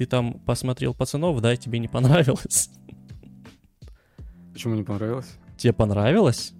[0.00, 2.70] ты там посмотрел пацанов, да, и тебе не понравилось.
[4.50, 5.36] Почему не понравилось?
[5.58, 6.54] Тебе понравилось?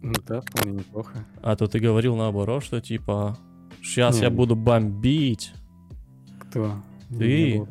[0.00, 1.24] Ну да, вполне неплохо.
[1.42, 3.36] А то ты говорил наоборот, что типа
[3.82, 4.22] сейчас Не.
[4.22, 5.52] я буду бомбить.
[6.38, 6.76] Кто?
[7.08, 7.58] Ты.
[7.58, 7.66] не.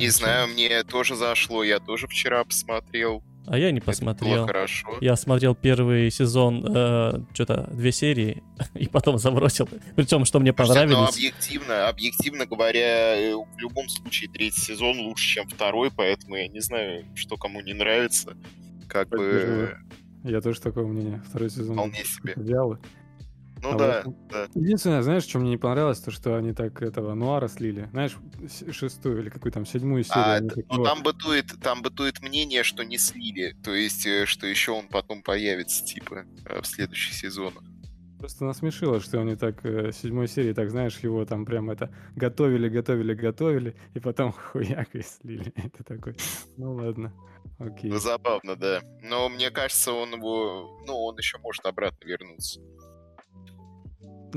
[0.00, 3.22] Не знаю, мне тоже зашло, я тоже вчера посмотрел.
[3.46, 4.36] А я не Это посмотрел.
[4.38, 4.88] было хорошо.
[5.00, 6.62] Я смотрел первый сезон,
[7.32, 8.42] что-то две серии,
[8.74, 9.68] и потом забросил.
[9.94, 11.16] Причем, что мне Слушайте, но понравилось.
[11.16, 16.60] объективно, объективно говоря, э, в любом случае третий сезон лучше, чем второй, поэтому я не
[16.60, 18.36] знаю, что кому не нравится.
[18.88, 19.76] Как бы.
[20.24, 21.22] Я тоже такого мнения.
[21.28, 22.32] Второй сезон вполне себе.
[22.36, 22.78] вялый.
[23.62, 24.46] Ну А да, вот- да.
[24.54, 27.88] Единственное, знаешь, что мне не понравилось, то, что они так этого Нуара слили.
[27.92, 28.16] Знаешь,
[28.70, 30.24] шестую или какую там седьмую серию.
[30.24, 33.56] А, т- так, ну вот, там бытует, там бытует мнение, что не слили.
[33.64, 37.62] То есть, э, что еще он потом появится, типа, э, в следующих сезонах.
[38.18, 42.68] Просто насмешило, что они так э, седьмой серии, так знаешь, его там прям это готовили,
[42.68, 45.52] готовили, готовили, и потом хуяк и слили.
[45.56, 46.16] Это такой,
[46.56, 47.12] ну ладно,
[47.58, 47.90] окей.
[47.90, 48.80] Ну, забавно, да.
[49.02, 52.60] Но мне кажется, он его, ну, он еще может обратно вернуться.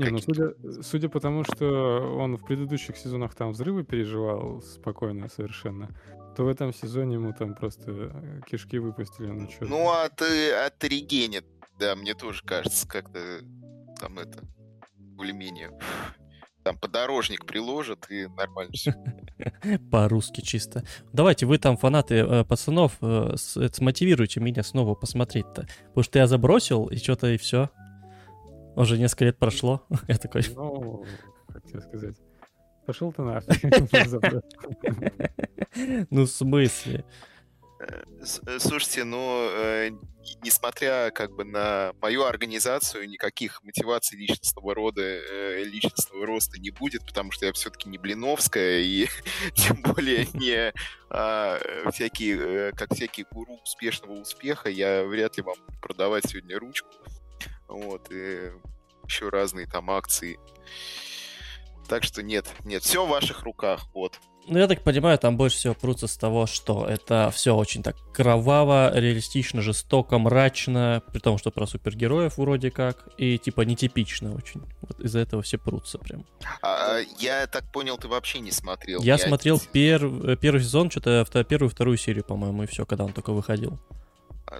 [0.04, 5.28] Не, ну судя, судя по тому, что он в предыдущих сезонах там взрывы переживал спокойно
[5.28, 5.88] совершенно,
[6.36, 9.66] то в этом сезоне ему там просто э, кишки выпустили, ну чё.
[9.66, 11.44] Ну, от, э, от Регенит,
[11.78, 13.40] да, мне тоже кажется, как-то
[14.00, 14.38] там это,
[15.16, 15.70] более-менее.
[16.62, 18.92] Там подорожник приложат, и нормально все.
[19.90, 20.84] По-русски чисто.
[21.12, 25.66] Давайте, вы там фанаты э, пацанов, э, с- э, смотивируйте меня снова посмотреть-то.
[25.88, 27.70] Потому что я забросил, и что-то и все.
[28.80, 29.86] Уже несколько лет прошло.
[30.08, 31.04] Я такой, Ну,
[31.52, 32.16] как тебе сказать.
[32.86, 33.62] Пошел ты нафиг.
[36.10, 37.04] Ну в смысле?
[38.22, 39.90] С- э, Слушайте, ну, э,
[40.42, 47.04] несмотря как бы на мою организацию, никаких мотиваций личностного рода, э, личностного роста не будет,
[47.06, 49.06] потому что я все-таки не Блиновская, и
[49.54, 50.72] тем более не
[51.10, 56.24] а, э, всякие, э, как всякие гуру успешного успеха, я вряд ли вам буду продавать
[56.28, 56.88] сегодня ручку.
[57.70, 58.50] Вот, и
[59.06, 60.38] еще разные там акции.
[61.88, 64.18] Так что нет, нет, все в ваших руках, вот.
[64.46, 67.96] Ну, я так понимаю, там больше всего прутся с того, что это все очень так
[68.12, 74.62] кроваво, реалистично, жестоко, мрачно, при том, что про супергероев вроде как, и типа нетипично очень.
[74.80, 76.24] Вот из-за этого все прутся прям.
[76.62, 79.02] А, я так понял, ты вообще не смотрел.
[79.02, 82.86] Я ни смотрел пер- э, первый сезон, что-то вто- первую, вторую серию, по-моему, и все,
[82.86, 83.78] когда он только выходил.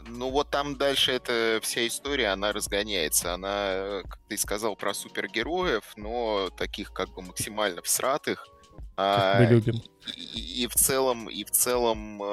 [0.07, 3.35] Ну вот там дальше эта вся история, она разгоняется.
[3.35, 8.47] Она, э, как ты сказал, про супергероев, но таких как бы максимально всратых.
[9.01, 9.83] Как А, мы любим.
[10.35, 12.27] и, и в целом, и в целом, э,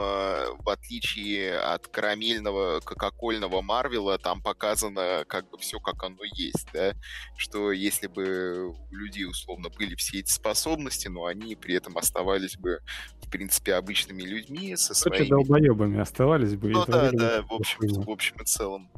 [0.59, 6.93] в отличие от карамельного кока-кольного Марвела, там показано как бы все, как оно есть, да,
[7.37, 12.57] что если бы у людей условно были все эти способности, но они при этом оставались
[12.57, 12.79] бы,
[13.21, 15.29] в принципе, обычными людьми со Короче, своими...
[15.29, 16.69] долбоебами оставались бы.
[16.69, 18.89] и Ну да, да, в общем, в общем и целом.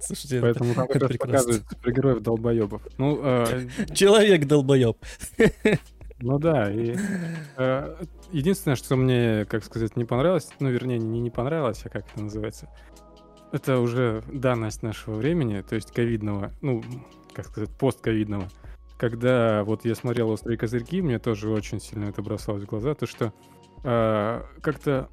[0.00, 1.18] Слушайте, это- Поэтому это раз прекрасно.
[1.18, 2.82] показывают супергероев долбоебов.
[2.98, 4.96] Ну, э, Человек долбоеб.
[6.22, 6.96] ну да, и
[7.56, 7.96] э,
[8.30, 12.22] единственное, что мне, как сказать, не понравилось, ну, вернее, не не понравилось, а как это
[12.22, 12.68] называется,
[13.50, 16.82] это уже данность нашего времени, то есть ковидного, ну,
[17.34, 18.48] как сказать, постковидного.
[18.98, 23.06] Когда вот я смотрел «Острые козырьки», мне тоже очень сильно это бросалось в глаза, то
[23.06, 23.32] что
[23.82, 25.10] э, как-то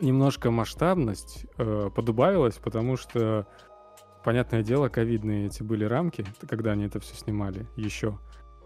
[0.00, 3.46] немножко масштабность э, подубавилась, потому что,
[4.24, 8.18] понятное дело, ковидные эти были рамки, когда они это все снимали еще.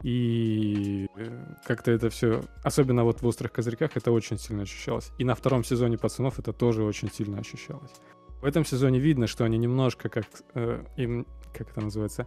[0.03, 5.11] И э, как-то это все, особенно вот в «Острых козырьках», это очень сильно ощущалось.
[5.19, 7.93] И на втором сезоне «Пацанов» это тоже очень сильно ощущалось.
[8.41, 12.27] В этом сезоне видно, что они немножко как э, им, как это называется,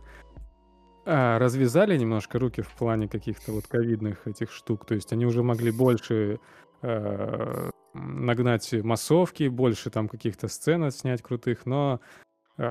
[1.06, 4.86] а, развязали немножко руки в плане каких-то вот ковидных этих штук.
[4.86, 6.40] То есть они уже могли больше
[6.82, 12.00] э, нагнать массовки, больше там каких-то сцен снять крутых, но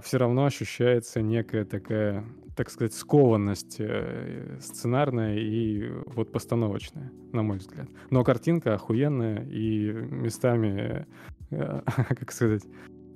[0.02, 2.24] все равно ощущается некая такая,
[2.56, 7.88] так сказать, скованность э, сценарная и вот постановочная, на мой взгляд.
[8.10, 11.06] Но картинка охуенная и местами,
[11.50, 12.62] э, как сказать,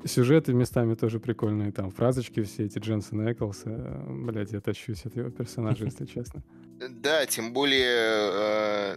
[0.04, 1.70] сюжеты местами тоже прикольные.
[1.70, 4.04] Там фразочки все эти Дженсона Эклса.
[4.08, 6.42] Блять, я тащусь от его персонажа, если честно.
[6.90, 8.96] Да, тем более,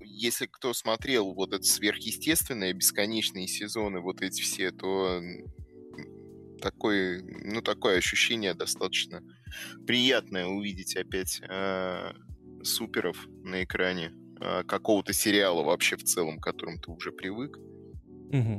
[0.00, 5.20] если кто смотрел вот это сверхъестественное, бесконечные сезоны, вот эти все, то
[6.56, 9.22] м, такое, ну, такое ощущение достаточно
[9.86, 12.12] приятное увидеть опять э,
[12.62, 17.60] суперов на экране э, какого-то сериала вообще в целом, к которому ты уже привык.
[18.30, 18.58] Мгм.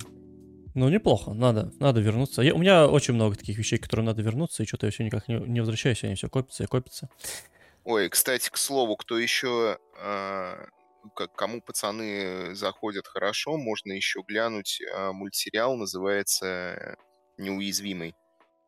[0.75, 2.41] Ну, неплохо, надо, надо вернуться.
[2.43, 5.27] Я- у меня очень много таких вещей, которые надо вернуться, и что-то я все никак
[5.27, 7.09] не, не возвращаюсь, они все копятся и копятся.
[7.83, 10.65] Ой, кстати, к слову, кто еще э,
[11.35, 16.97] кому пацаны заходят хорошо, можно еще глянуть а, мультсериал, называется
[17.37, 18.15] «Неуязвимый».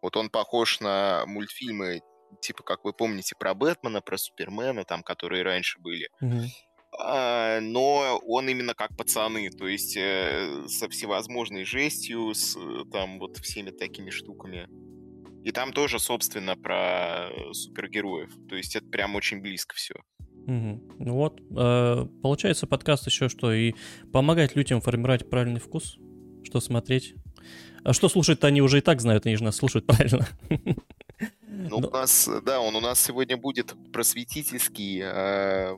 [0.01, 2.01] Вот он похож на мультфильмы,
[2.41, 6.09] типа, как вы помните, про Бэтмена, про Супермена, там, которые раньше были.
[6.21, 6.45] Мгм.
[6.97, 12.57] А, но он именно как пацаны, то есть э, со всевозможной жестью, с
[12.91, 14.67] там вот всеми такими штуками.
[15.43, 18.31] И там тоже, собственно, про супергероев.
[18.49, 19.95] То есть это прям очень близко все.
[20.97, 23.73] Ну вот, э, получается подкаст еще что, и
[24.11, 25.97] помогать людям формировать правильный вкус,
[26.43, 27.13] что смотреть.
[27.83, 30.27] А что слушать-то они уже и так знают, они же нас слушают правильно.
[31.47, 35.75] Ну, у нас, да, он у нас сегодня будет просветительский, а,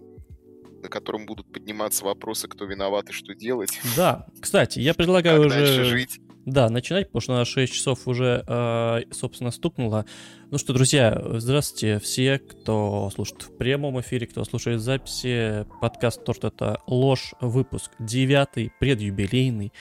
[0.81, 5.47] на котором будут подниматься вопросы, кто виноват и что делать, Да, кстати, я предлагаю как
[5.47, 5.83] уже...
[5.85, 6.19] жить.
[6.45, 10.05] Да, начинать, потому что на 6 часов уже, э, собственно, стукнуло.
[10.49, 15.67] Ну что, друзья, здравствуйте все, кто слушает в прямом эфире, кто слушает записи.
[15.81, 19.71] Подкаст «Торт»— это ложь, выпуск девятый, предюбилейный.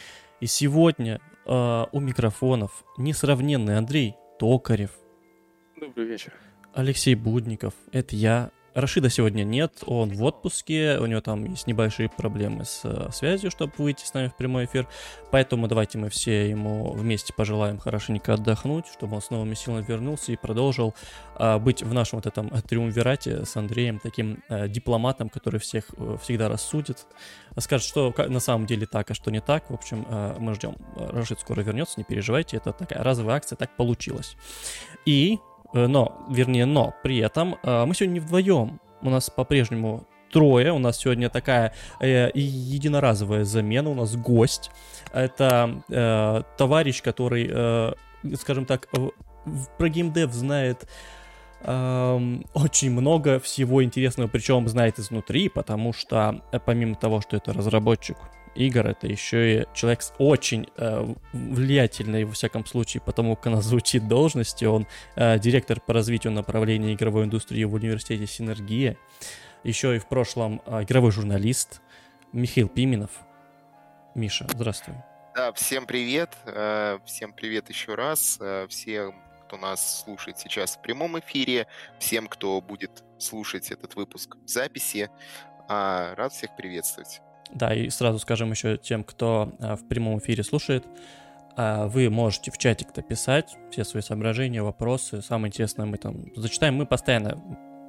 [0.41, 4.91] И сегодня э, у микрофонов несравненный Андрей Токарев,
[5.81, 6.35] Добрый вечер.
[6.75, 8.51] Алексей Будников, это я.
[8.75, 13.50] Рашида сегодня нет, он в отпуске, у него там есть небольшие проблемы с э, связью,
[13.50, 14.88] чтобы выйти с нами в прямой эфир.
[15.31, 20.32] Поэтому давайте мы все ему вместе пожелаем хорошенько отдохнуть, чтобы он с новыми силами вернулся
[20.32, 20.94] и продолжил
[21.34, 26.17] а, быть в нашем вот этом триумвирате с Андреем, таким э, дипломатом, который всех э,
[26.22, 27.06] всегда рассудит,
[27.58, 29.70] скажет, что на самом деле так, а что не так.
[29.70, 30.76] В общем, э, мы ждем.
[30.96, 34.37] Рашид скоро вернется, не переживайте, это такая разовая акция, так получилось.
[35.06, 35.38] И
[35.72, 38.81] Но, вернее, но при этом э, мы сегодня не вдвоем.
[39.02, 40.72] У нас по-прежнему трое.
[40.72, 43.90] У нас сегодня такая э, единоразовая замена.
[43.90, 44.70] У нас гость.
[45.12, 47.93] Это э, товарищ, который, э,
[48.37, 48.88] скажем так,
[49.78, 50.87] про геймдев знает
[51.62, 57.52] эм, очень много всего интересного, причем знает изнутри, потому что э, помимо того, что это
[57.52, 58.17] разработчик
[58.55, 64.08] игр, это еще и человек очень э, влиятельной, во всяком случае, потому как она звучит
[64.08, 64.64] должности.
[64.64, 64.87] Он
[65.17, 68.97] э, директор по развитию направления игровой индустрии в университете Синергия.
[69.64, 71.81] Еще и в прошлом э, игровой журналист
[72.32, 73.11] Михаил Пименов.
[74.14, 74.94] Миша, здравствуй.
[75.35, 79.14] Да, всем привет, э, всем привет еще раз, э, всем,
[79.46, 81.67] кто нас слушает сейчас в прямом эфире,
[81.99, 85.08] всем, кто будет слушать этот выпуск в записи,
[85.73, 87.20] А, рад всех приветствовать.
[87.55, 90.87] Да, и сразу скажем еще тем, кто а, в прямом эфире слушает,
[91.56, 95.23] а, вы можете в чатик-то писать все свои соображения, вопросы.
[95.23, 96.76] Самое интересное мы там зачитаем.
[96.76, 97.38] Мы постоянно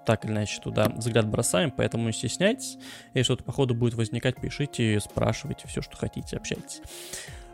[0.05, 2.77] так или иначе туда взгляд бросаем, поэтому не стесняйтесь.
[3.13, 6.81] Если что-то по ходу будет возникать, пишите, спрашивайте все, что хотите, общайтесь.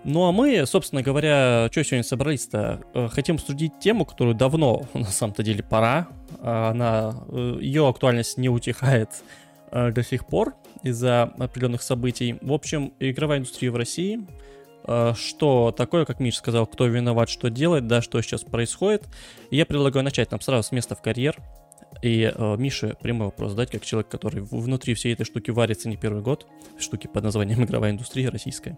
[0.03, 2.81] Ну а мы, собственно говоря, что сегодня собрались-то?
[2.93, 6.07] Э, Хотим обсудить тему, которую давно, на самом-то деле, пора.
[6.41, 9.09] Она, э, ее актуальность не утихает
[9.71, 12.37] э, до сих пор из-за определенных событий.
[12.41, 14.25] В общем, игровая индустрия в России.
[14.85, 19.03] Э, Что такое, как Миша сказал, кто виноват, что делать, да, что сейчас происходит.
[19.51, 21.37] Я предлагаю начать нам сразу с места в карьер.
[22.01, 25.97] И э, Мише прямой вопрос задать, как человек, который внутри всей этой штуки варится не
[25.97, 26.47] первый год,
[26.77, 28.77] штуки под названием игровая индустрия российская.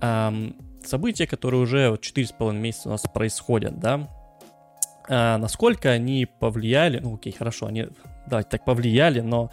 [0.00, 0.54] Ам,
[0.84, 4.08] события, которые уже вот 4,5 месяца у нас происходят, да,
[5.08, 7.86] а, насколько они повлияли, ну окей, хорошо, они,
[8.26, 9.50] давайте так, повлияли, но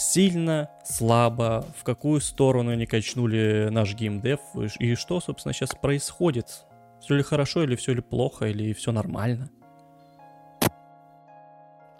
[0.00, 4.40] сильно, слабо, в какую сторону они качнули наш геймдев,
[4.78, 6.66] и что, собственно, сейчас происходит?
[7.00, 9.50] Все ли хорошо, или все ли плохо, или все нормально?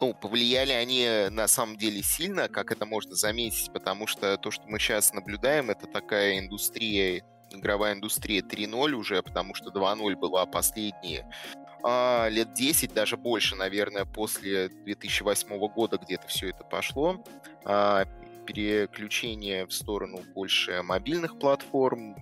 [0.00, 4.66] Ну, повлияли они на самом деле сильно, как это можно заметить, потому что то, что
[4.66, 11.26] мы сейчас наблюдаем, это такая индустрия, игровая индустрия 3.0 уже, потому что 2.0 была последние
[11.82, 17.22] а, лет 10, даже больше, наверное, после 2008 года где-то все это пошло.
[17.64, 18.04] А,
[18.46, 22.16] переключение в сторону больше мобильных платформ,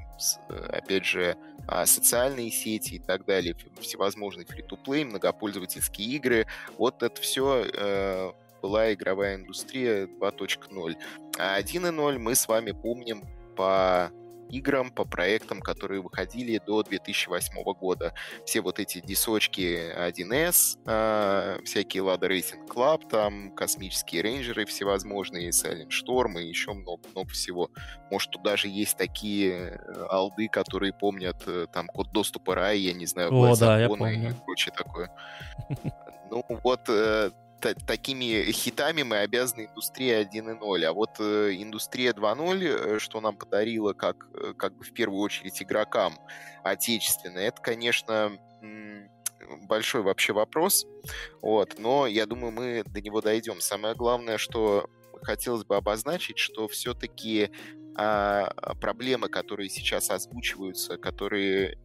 [0.50, 6.46] э, опять же, а, социальные сети и так далее, всевозможные фри-то-плей, многопользовательские игры.
[6.76, 10.96] Вот это все была игровая индустрия 2.0.
[11.38, 13.22] А 1.0 мы с вами помним
[13.56, 14.10] по
[14.50, 18.14] играм, по проектам, которые выходили до 2008 года.
[18.44, 25.90] Все вот эти дисочки 1С, а, всякие Lada Racing Club, там космические рейнджеры всевозможные, Silent
[25.90, 27.70] Storm и еще много-много всего.
[28.10, 32.94] Может, тут даже есть такие э, алды, которые помнят э, там код доступа рай, я
[32.94, 34.36] не знаю, О, да, я Дракона и помню.
[34.44, 35.10] прочее такое.
[36.30, 40.84] Ну, вот э, такими хитами мы обязаны индустрии 1.0.
[40.84, 45.20] А вот э, индустрия 2.0, э, что нам подарила как, э, как бы в первую
[45.20, 46.18] очередь игрокам
[46.62, 48.38] отечественно, это, конечно,
[49.62, 50.86] большой вообще вопрос.
[51.40, 53.60] Вот, но я думаю, мы до него дойдем.
[53.60, 54.88] Самое главное, что
[55.22, 57.50] хотелось бы обозначить, что все-таки
[57.96, 58.50] а,
[58.80, 61.78] проблемы, которые сейчас озвучиваются, которые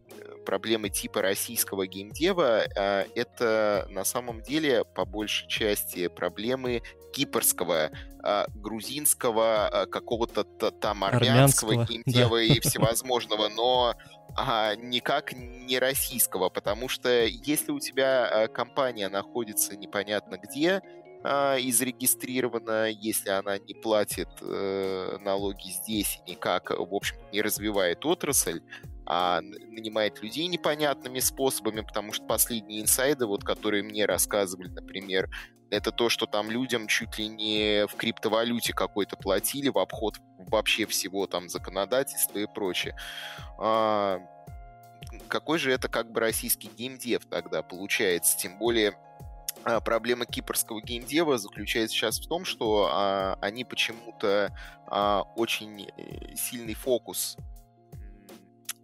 [0.44, 6.82] проблемы типа российского геймдева, а, это на самом деле по большей части проблемы
[7.14, 7.90] кипрского,
[8.22, 12.42] а, грузинского, а, какого-то там армянского, армянского геймдева да.
[12.42, 13.94] и всевозможного, но
[14.36, 20.82] а, никак не российского, потому что если у тебя компания находится непонятно где,
[21.58, 28.04] и зарегистрирована, если она не платит э, налоги здесь и никак, в общем не развивает
[28.04, 28.60] отрасль,
[29.06, 35.28] а нанимает людей непонятными способами, потому что последние инсайды, вот, которые мне рассказывали, например,
[35.70, 40.86] это то, что там людям чуть ли не в криптовалюте какой-то платили в обход вообще
[40.86, 42.96] всего там законодательства и прочее.
[43.58, 44.20] А,
[45.28, 48.38] какой же это как бы российский геймдев тогда получается?
[48.38, 48.94] Тем более
[49.64, 54.56] а, проблема кипрского геймдева заключается сейчас в том, что а, они почему-то
[54.86, 57.36] а, очень э, сильный фокус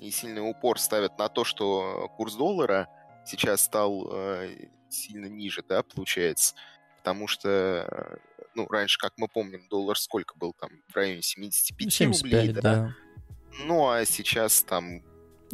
[0.00, 2.88] и сильный упор ставят на то, что курс доллара
[3.24, 4.48] сейчас стал а,
[4.88, 6.54] сильно ниже, да, получается.
[6.96, 8.18] Потому что,
[8.54, 12.60] ну, раньше, как мы помним, доллар сколько был там в районе 75 75, рублей, да?
[12.60, 12.96] да.
[13.66, 15.02] Ну, а сейчас там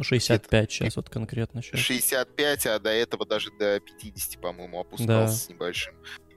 [0.00, 1.62] 65 сейчас вот конкретно.
[1.62, 1.80] Сейчас.
[1.80, 5.38] 65, а до этого даже до 50, по-моему, опускался да.
[5.38, 5.94] с небольшим.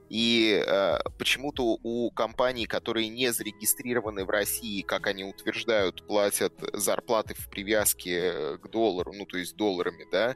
[0.10, 7.36] И э, почему-то у компаний, которые не зарегистрированы в России, как они утверждают, платят зарплаты
[7.36, 10.36] в привязке э, к доллару, ну то есть долларами, да,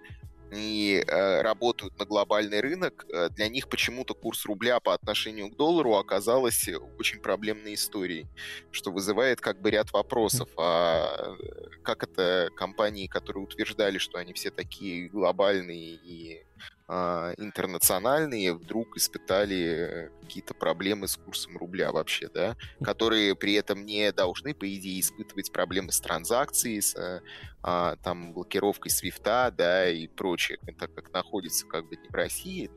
[0.55, 5.55] и э, работают на глобальный рынок, э, для них почему-то курс рубля по отношению к
[5.55, 8.27] доллару оказалась очень проблемной историей,
[8.71, 10.49] что вызывает как бы ряд вопросов.
[10.57, 11.35] А
[11.83, 16.45] как это компании, которые утверждали, что они все такие глобальные и
[16.87, 24.53] интернациональные вдруг испытали какие-то проблемы с курсом рубля вообще, да, которые при этом не должны,
[24.53, 27.21] по идее, испытывать проблемы с транзакцией, с
[27.63, 32.69] а, там блокировкой свифта, да, и прочее, так как находится как бы не в России,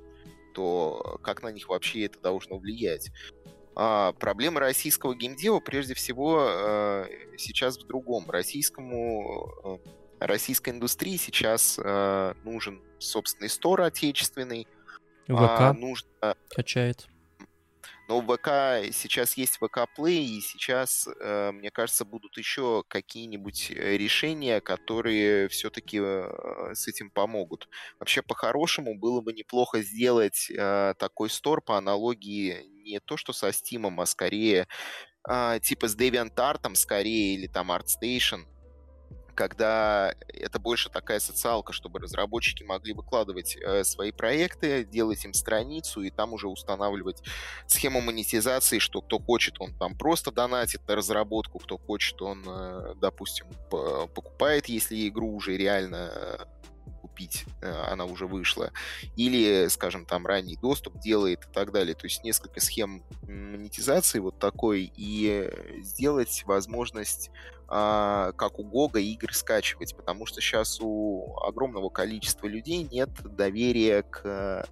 [0.55, 3.11] то как на них вообще это должно влиять?
[3.75, 8.31] А, проблема российского геймдева прежде всего а, сейчас в другом.
[8.31, 9.81] Российскому
[10.21, 14.67] российской индустрии сейчас э, нужен собственный стор отечественный.
[15.25, 16.37] ВК а, нужно...
[16.51, 17.09] качает.
[18.09, 24.61] Но ВК сейчас есть ВК Play, и сейчас, э, мне кажется, будут еще какие-нибудь решения,
[24.61, 27.69] которые все-таки э, с этим помогут.
[27.99, 33.49] Вообще, по-хорошему, было бы неплохо сделать э, такой стор по аналогии не то, что со
[33.49, 34.69] Steam, а скорее
[35.29, 38.45] э, типа с DeviantArt, скорее, или там ArtStation,
[39.37, 46.01] когда это больше такая социалка, чтобы разработчики могли выкладывать э, свои проекты, делать им страницу
[46.03, 47.23] и там уже устанавливать
[47.67, 52.95] схему монетизации, что кто хочет, он там просто донатит на разработку, кто хочет, он, э,
[52.97, 56.39] допустим, покупает, если игру уже реально э,
[57.03, 58.73] купить, э, она уже вышла,
[59.17, 61.95] или, скажем, там ранний доступ делает и так далее.
[61.95, 65.51] То есть несколько схем монетизации вот такой и
[65.83, 67.31] сделать возможность
[67.69, 74.25] как у Гога, игры скачивать, потому что сейчас у огромного количества людей нет доверия к
[74.25, 74.65] э,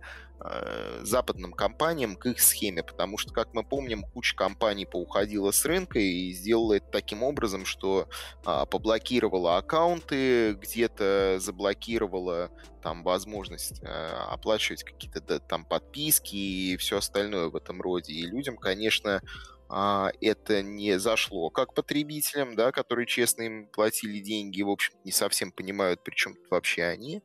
[1.03, 5.99] западным компаниям к их схеме, потому что, как мы помним, куча компаний поуходила с рынка
[5.99, 8.09] и сделала это таким образом, что
[8.45, 12.51] а, поблокировала аккаунты, где-то заблокировала
[12.83, 18.13] там возможность а, оплачивать какие-то да, там подписки и все остальное в этом роде.
[18.13, 19.23] И людям, конечно,
[19.69, 25.13] а, это не зашло как потребителям, да, которые честно им платили деньги, в общем не
[25.13, 27.23] совсем понимают, при чем тут вообще они.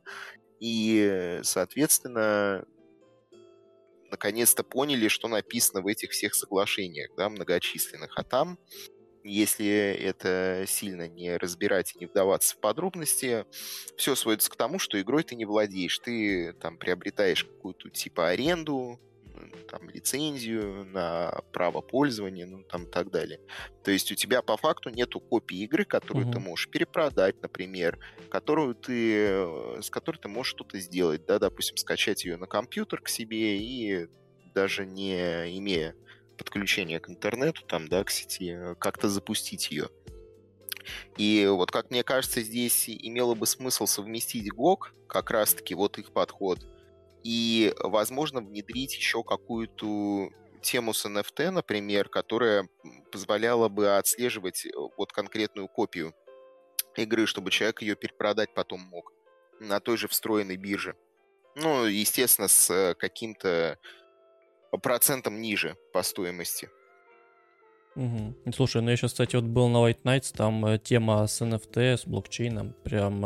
[0.60, 2.64] И, соответственно,
[4.10, 8.12] наконец-то поняли, что написано в этих всех соглашениях, да, многочисленных.
[8.16, 8.58] А там,
[9.22, 13.46] если это сильно не разбирать и не вдаваться в подробности,
[13.96, 15.98] все сводится к тому, что игрой ты не владеешь.
[15.98, 18.98] Ты там приобретаешь какую-то типа аренду,
[19.70, 23.40] там, лицензию на право пользования, ну, там, и так далее.
[23.84, 26.32] То есть у тебя по факту нету копии игры, которую угу.
[26.32, 27.98] ты можешь перепродать, например,
[28.30, 33.00] которую ты, э, с которой ты можешь что-то сделать, да, допустим, скачать ее на компьютер
[33.00, 34.08] к себе и
[34.54, 35.94] даже не имея
[36.36, 39.88] подключения к интернету, там, да, к сети, э, как-то запустить ее.
[41.18, 46.12] И вот, как мне кажется, здесь имело бы смысл совместить GOG, как раз-таки вот их
[46.12, 46.60] подход–
[47.22, 52.68] и, возможно, внедрить еще какую-то тему с NFT, например, которая
[53.10, 56.14] позволяла бы отслеживать э, вот конкретную копию
[56.96, 59.12] игры, чтобы человек ее перепродать потом мог
[59.58, 60.96] на той же встроенной бирже.
[61.56, 63.78] Ну, естественно, с э, каким-то
[64.82, 66.68] процентом ниже по стоимости.
[67.96, 68.52] Угу.
[68.54, 71.96] Слушай, ну я сейчас, кстати, вот был на White Nights, там э, тема с NFT,
[71.96, 73.24] с блокчейном, прям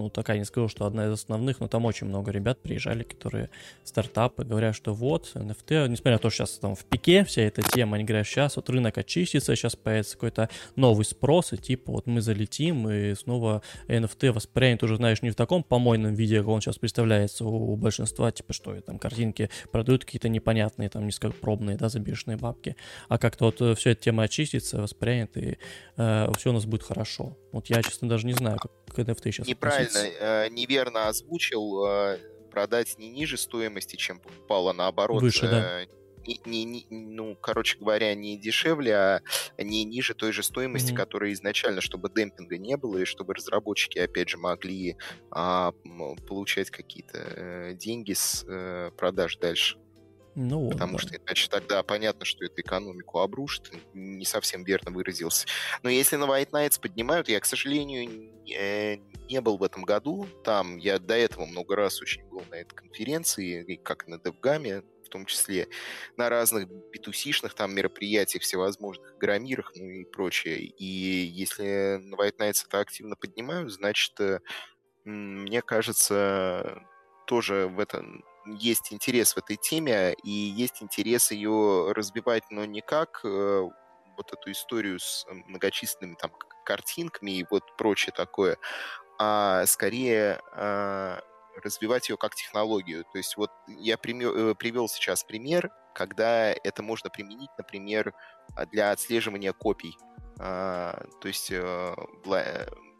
[0.00, 3.50] ну, такая не скажу, что одна из основных, но там очень много ребят приезжали, которые
[3.84, 7.60] стартапы, говорят, что вот, NFT, несмотря на то, что сейчас там в пике вся эта
[7.60, 12.06] тема, они говорят, сейчас вот рынок очистится, сейчас появится какой-то новый спрос, и типа вот
[12.06, 16.62] мы залетим, и снова NFT воспринят уже, знаешь, не в таком помойном виде, как он
[16.62, 21.98] сейчас представляется у большинства, типа, что там картинки продают какие-то непонятные, там, низкопробные, да, за
[22.00, 22.74] бешеные бабки,
[23.08, 25.58] а как-то вот э, вся эта тема очистится, воспринят, и
[25.98, 27.36] э, все у нас будет хорошо.
[27.52, 31.84] Вот я, честно, даже не знаю, как NFT сейчас Неправильно, э, неверно озвучил.
[31.86, 32.18] Э,
[32.50, 35.22] продать не ниже стоимости, чем покупала, наоборот.
[35.22, 35.82] Выше, да.
[35.82, 35.86] Э,
[36.26, 39.22] не, не, не, ну, короче говоря, не дешевле, а
[39.58, 40.96] не ниже той же стоимости, mm-hmm.
[40.96, 44.96] которая изначально, чтобы демпинга не было, и чтобы разработчики, опять же, могли
[45.30, 45.72] а,
[46.28, 49.78] получать какие-то э, деньги с э, продаж дальше.
[50.34, 50.98] Ну, вот, Потому да.
[50.98, 53.70] что иначе тогда понятно, что это экономику обрушит.
[53.94, 55.46] Не совсем верно выразился.
[55.82, 58.08] Но если на White Nights поднимают, я, к сожалению,
[58.44, 58.96] не,
[59.28, 60.26] не был в этом году.
[60.44, 65.08] Там я до этого много раз очень был на этой конференции, как на DevGAM, в
[65.08, 65.66] том числе
[66.16, 66.84] на разных b
[67.56, 70.58] там мероприятиях всевозможных, громирах, ну и прочее.
[70.58, 74.38] И если на White Nights это активно поднимают, значит, э,
[75.04, 76.82] мне кажется,
[77.26, 82.80] тоже в этом есть интерес в этой теме, и есть интерес ее разбивать, но не
[82.80, 83.68] как э,
[84.16, 86.32] вот эту историю с многочисленными там
[86.64, 88.56] картинками и вот прочее такое,
[89.18, 91.18] а скорее э,
[91.62, 93.04] развивать ее как технологию.
[93.04, 98.14] То есть вот я пример, э, привел сейчас пример, когда это можно применить, например,
[98.70, 99.96] для отслеживания копий.
[100.38, 101.94] А, то есть э,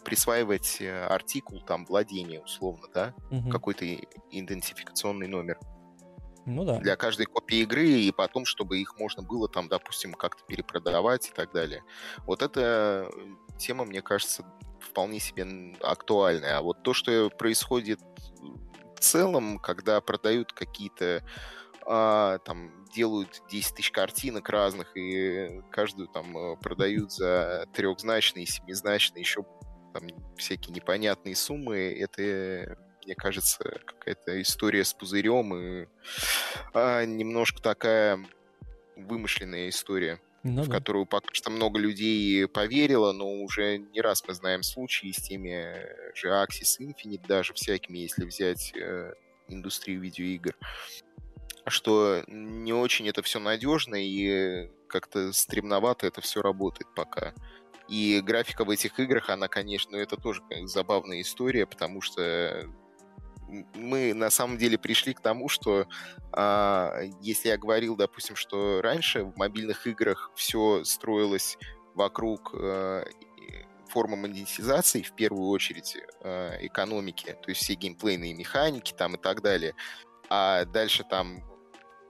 [0.04, 3.50] присваивать э, артикул, там, владение, условно, да, угу.
[3.50, 3.84] какой-то
[4.30, 5.58] идентификационный номер.
[6.46, 6.78] Ну да.
[6.78, 11.32] Для каждой копии игры, и потом, чтобы их можно было там, допустим, как-то перепродавать и
[11.32, 11.82] так далее.
[12.26, 13.10] Вот эта
[13.58, 14.44] тема, мне кажется,
[14.80, 15.46] вполне себе
[15.82, 16.58] актуальная.
[16.58, 18.00] А вот то, что происходит
[18.96, 21.22] в целом, когда продают какие-то
[21.86, 29.22] а, там делают 10 тысяч картинок разных и каждую там э, продают за трехзначные, семизначные,
[29.22, 29.44] еще
[29.92, 35.86] там всякие непонятные суммы, это, мне кажется, какая-то история с пузырем и
[36.74, 38.18] а, немножко такая
[38.96, 40.20] вымышленная история.
[40.42, 40.78] Ну, в да.
[40.78, 45.86] которую пока что много людей поверило, но уже не раз мы знаем случаи с теми
[46.14, 49.12] же Axis Infinite, даже всякими, если взять э,
[49.48, 50.56] индустрию видеоигр,
[51.66, 57.32] что не очень это все надежно и как-то стремновато это все работает пока.
[57.90, 62.70] И графика в этих играх, она, конечно, это тоже забавная история, потому что
[63.74, 65.88] мы на самом деле пришли к тому, что
[66.32, 71.58] а, если я говорил, допустим, что раньше в мобильных играх все строилось
[71.94, 73.04] вокруг а,
[73.88, 79.42] формы монетизации, в первую очередь а, экономики, то есть все геймплейные механики там и так
[79.42, 79.74] далее,
[80.28, 81.42] а дальше там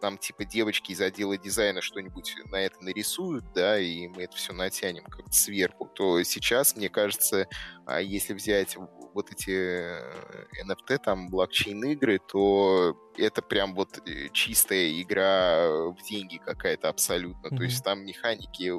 [0.02, 4.52] нам типа девочки из отдела дизайна что-нибудь на это нарисуют, да, и мы это все
[4.52, 7.46] натянем как-то сверху, то сейчас, мне кажется,
[7.86, 8.76] а если взять
[9.14, 9.50] вот эти
[10.64, 17.48] NFT, э, там, блокчейн-игры, то это прям вот э, чистая игра в деньги какая-то абсолютно.
[17.48, 17.56] Mm-hmm.
[17.56, 18.72] То есть там механики,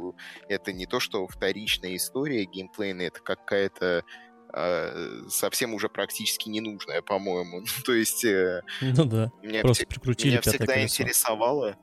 [0.47, 4.03] это не то, что вторичная история геймплейная, это какая-то
[5.29, 7.63] совсем уже практически ненужная, по-моему.
[7.85, 8.25] То есть...
[8.25, 11.77] Э, ну да, меня просто прикрутили Меня всегда интересовало,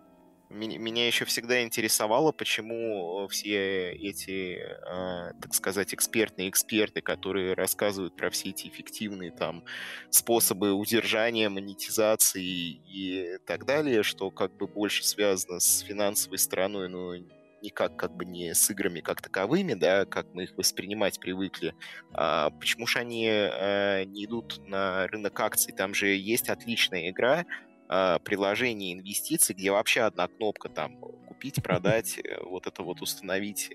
[0.51, 8.31] меня еще всегда интересовало, почему все эти, а, так сказать, экспертные эксперты, которые рассказывают про
[8.31, 9.63] все эти эффективные там
[10.09, 17.15] способы удержания, монетизации и так далее, что как бы больше связано с финансовой стороной, но
[17.63, 21.75] никак как бы не с играми как таковыми, да, как мы их воспринимать привыкли.
[22.13, 25.73] А почему же они а, не идут на рынок акций?
[25.73, 27.45] Там же есть отличная игра,
[27.89, 33.71] а, приложение инвестиций, где вообще одна кнопка там купить, продать, э, вот это вот установить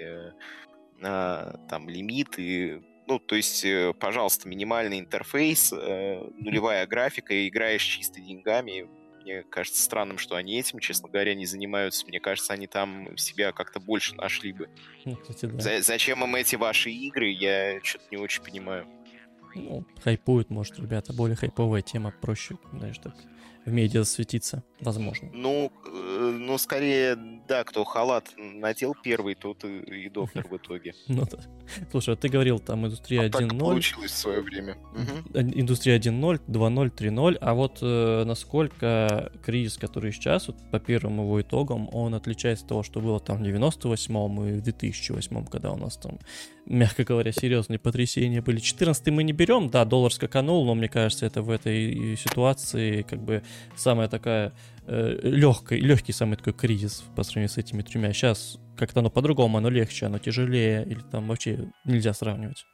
[1.01, 3.65] а, там лимит и ну, то есть,
[3.99, 8.87] пожалуйста, минимальный интерфейс, нулевая графика, играешь чисто деньгами,
[9.23, 12.05] мне кажется странным, что они этим, честно говоря, не занимаются.
[12.07, 14.69] Мне кажется, они там себя как-то больше нашли бы.
[15.05, 15.59] Ну, кстати, да.
[15.59, 18.87] За- зачем им эти ваши игры, я что-то не очень понимаю.
[19.55, 23.13] Ну, хайпуют, может, ребята, более хайповая тема, проще, знаешь, так
[23.65, 25.29] в медиа светиться, возможно.
[25.31, 27.15] Ну, э, ну, скорее,
[27.47, 30.93] да, кто халат надел первый, тот и, и доктор в итоге.
[31.07, 31.37] Ну да.
[31.91, 33.59] Слушай, а ты говорил, там индустрия А так 1.0.
[33.59, 34.77] получилось в свое время.
[35.33, 41.41] Индустрия 1.0, 2.0, 3.0, а вот э, насколько кризис, который сейчас, вот, по первым его
[41.41, 45.77] итогам, он отличается от того, что было там в 98-м и в 2008 когда у
[45.77, 46.19] нас там,
[46.65, 48.59] мягко говоря, серьезные потрясения были.
[48.59, 53.21] 14 мы не берем, да, доллар скаканул, но мне кажется, это в этой ситуации как
[53.21, 53.43] бы
[53.75, 54.53] самая такая
[54.87, 58.11] легкий, легкий самый такой кризис по сравнению с этими тремя.
[58.13, 62.65] Сейчас как-то оно по-другому, оно легче, оно тяжелее, или там вообще нельзя сравнивать.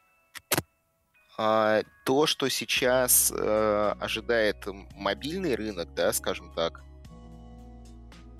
[1.38, 6.82] А, то, что сейчас э, ожидает мобильный рынок, да, скажем так,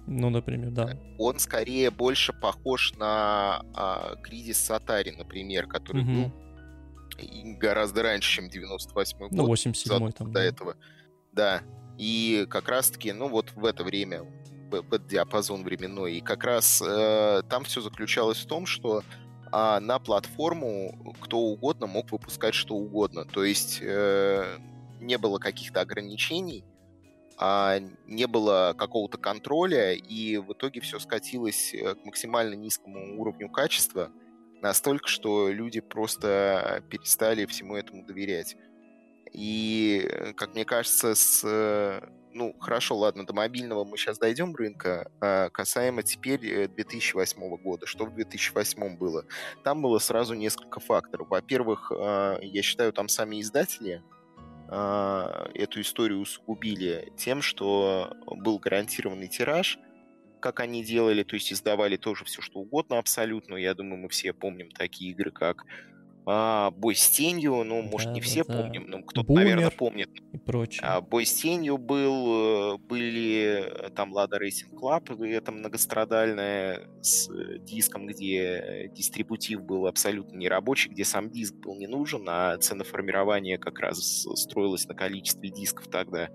[0.07, 0.99] Ну, например, да.
[1.19, 6.15] он скорее больше похож на а, кризис Atari, например, который Мгм.
[6.25, 6.33] был
[7.59, 9.33] гораздо раньше, чем 98 год.
[9.33, 10.27] Ну, 87-й задолго там.
[10.29, 10.45] до да.
[10.45, 10.75] этого.
[11.33, 11.63] Да.
[11.99, 14.25] И как раз-таки, ну вот в это время,
[14.71, 19.03] в этот диапазон временной, и как раз э, там все заключалось в том, что
[19.53, 23.25] а, на платформу кто угодно мог выпускать что угодно.
[23.25, 24.59] То есть э,
[25.01, 26.65] не было каких-то ограничений,
[27.37, 33.49] а не было какого-то контроля, и в итоге все скатилось э, к максимально низкому уровню
[33.49, 34.11] качества,
[34.61, 38.57] настолько, что люди просто перестали всему этому доверять.
[39.33, 41.43] И, э, как мне кажется, с...
[41.45, 42.01] э,
[42.33, 45.11] Ну, хорошо, ладно, до мобильного мы сейчас дойдем рынка.
[45.21, 47.87] А касаемо теперь э, 2008 года.
[47.87, 49.25] Что в 2008 было?
[49.65, 51.29] Там было сразу несколько факторов.
[51.29, 54.03] Во-первых, а, я считаю, там сами издатели
[54.69, 59.79] а, эту историю усугубили тем, что был гарантированный тираж,
[60.41, 63.57] как они делали, то есть издавали тоже все, что угодно абсолютно.
[63.57, 65.65] Я думаю, мы все помним такие игры, как
[66.33, 68.63] а, Бой с тенью, ну, может, не все Да-да-да.
[68.63, 69.43] помним, но кто-то, Бумер.
[69.43, 70.11] наверное, помнит.
[70.33, 70.81] И прочее.
[70.85, 76.89] А, Бой с тенью был, э, были э, там Лада Racing Club, и это многострадальная
[77.03, 82.57] с э, диском, где дистрибутив был абсолютно нерабочий, где сам диск был не нужен, а
[82.59, 86.29] ценоформирование как раз строилось на количестве дисков тогда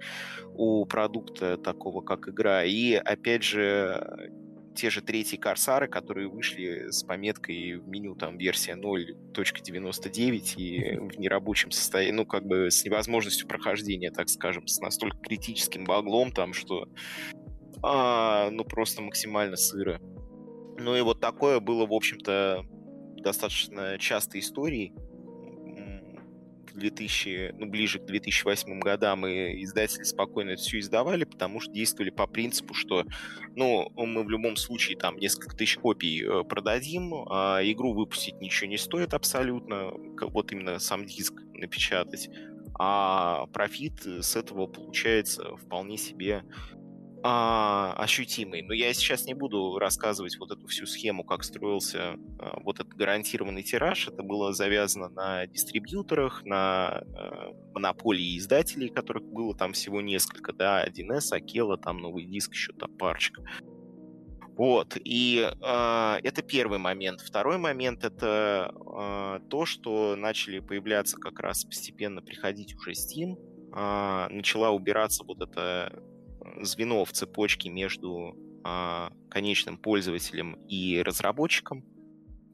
[0.55, 2.65] у продукта такого, как игра.
[2.65, 4.31] И, опять же,
[4.75, 11.17] те же третьи корсары, которые вышли с пометкой в меню там версия 0.99 и в
[11.19, 16.53] нерабочем состоянии, ну, как бы с невозможностью прохождения, так скажем, с настолько критическим баглом там,
[16.53, 16.87] что
[17.81, 19.99] а, ну, просто максимально сыро.
[20.77, 22.65] Ну и вот такое было, в общем-то,
[23.17, 24.93] достаточно частой историей.
[26.75, 31.59] М, В 2000, ну, ближе к 2008 годам и издатели спокойно это все издавали, потому
[31.59, 33.05] что действовали по принципу, что,
[33.55, 38.69] ну, мы в любом случае там несколько тысяч копий э, продадим, а игру выпустить ничего
[38.69, 42.29] не стоит абсолютно, вот именно сам диск напечатать,
[42.77, 46.43] а профит с этого получается вполне себе
[47.27, 48.61] а, ощутимый.
[48.61, 52.93] Но я сейчас не буду рассказывать вот эту всю схему, как строился а, вот этот
[52.93, 54.07] гарантированный тираж.
[54.07, 60.85] Это было завязано на дистрибьюторах, на а, монополии издателей, которых было там всего несколько, да,
[60.85, 63.41] 1С, Акела, там новый диск, еще там парочка.
[64.55, 67.21] Вот, и а, это первый момент.
[67.21, 73.35] Второй момент это а, то, что начали появляться как раз постепенно приходить уже Steam,
[73.73, 75.91] а, начала убираться вот это
[76.61, 81.85] звено в цепочке между а, конечным пользователем и разработчиком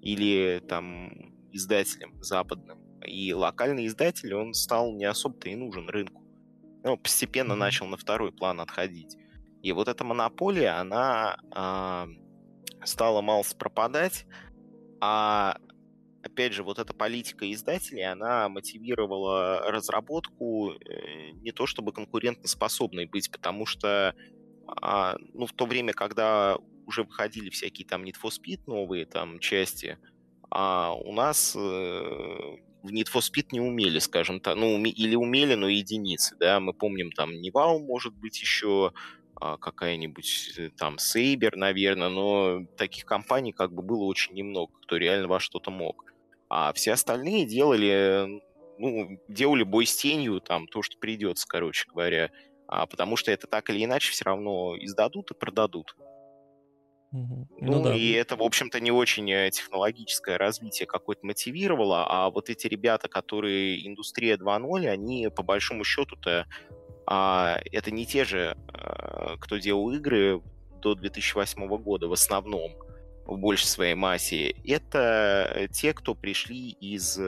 [0.01, 1.11] или там
[1.51, 2.79] издателем западным.
[3.05, 6.23] И локальный издатель, он стал не особо-то и нужен рынку.
[6.83, 9.17] Ну, постепенно начал на второй план отходить.
[9.61, 12.07] И вот эта монополия, она а,
[12.83, 14.25] стала мало пропадать,
[14.99, 15.57] а
[16.23, 23.31] опять же, вот эта политика издателей, она мотивировала разработку э, не то чтобы конкурентоспособной быть,
[23.31, 24.15] потому что
[24.67, 29.39] а, ну, в то время, когда уже выходили всякие там Need for Speed новые там
[29.39, 29.97] части,
[30.49, 35.55] а у нас э, в Need for Speed не умели, скажем так, ну, или умели,
[35.55, 38.91] но единицы, да, мы помним там Невал, может быть, еще
[39.35, 44.97] а, какая-нибудь э, там Сейбер, наверное, но таких компаний как бы было очень немного, кто
[44.97, 46.10] реально во что-то мог.
[46.53, 48.27] А все остальные делали,
[48.77, 52.29] ну, делали бой с тенью, там, то, что придется, короче говоря.
[52.67, 55.95] А, потому что это так или иначе все равно издадут и продадут.
[57.11, 57.47] Мгм.
[57.57, 57.95] Ну, Ну да.
[57.95, 63.07] и это, в общем-то, не очень э, технологическое развитие какое-то мотивировало, а вот эти ребята,
[63.07, 66.47] которые индустрия 2.0, они по большому счету-то
[67.07, 70.41] а, это не те же, а, кто делал игры
[70.81, 72.73] до 2008 года в основном,
[73.31, 74.55] в большей своей массе.
[74.65, 77.19] Это те, кто пришли из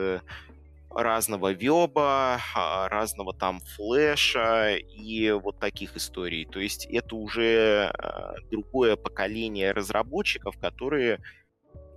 [0.94, 6.44] разного веба, а, разного там флеша и вот таких историй.
[6.44, 11.20] То есть это уже а, другое поколение разработчиков, которые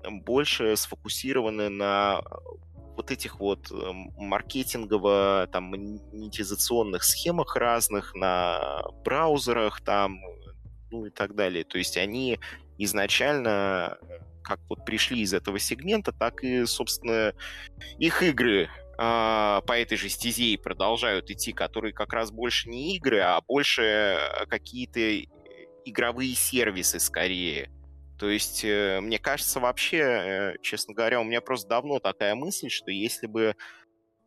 [0.10, 2.22] больше сфокусированы на
[2.96, 3.72] вот этих вот
[4.18, 10.20] маркетингово там монетизационных схемах разных на браузерах там
[10.90, 11.64] ну и так далее.
[11.64, 12.40] То есть они
[12.78, 13.98] изначально
[14.44, 17.34] как вот пришли из этого сегмента, так и, собственно,
[18.00, 23.20] их игры а, по этой же стезе продолжают идти, которые как раз больше не игры,
[23.20, 25.00] а больше э, какие-то
[25.86, 27.70] игровые сервисы скорее.
[28.18, 32.70] То есть, э, мне кажется, вообще, э, честно говоря, у меня просто давно такая мысль,
[32.70, 33.56] что если бы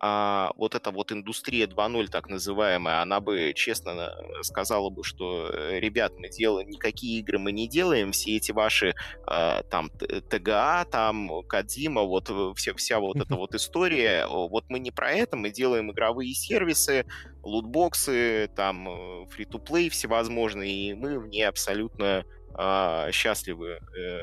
[0.03, 5.79] а вот эта вот индустрия 2.0, так называемая, она бы честно сказала бы, что, э,
[5.79, 8.95] ребят, мы делаем, никакие игры мы не делаем, все эти ваши
[9.27, 14.91] а, там ТГА, там Кадима, вот вся, вся вот эта вот история, вот мы не
[14.91, 17.05] про это, мы делаем игровые сервисы,
[17.43, 24.19] лутбоксы, там фри-то-плей всевозможные, и мы в ней абсолютно а, счастливы э,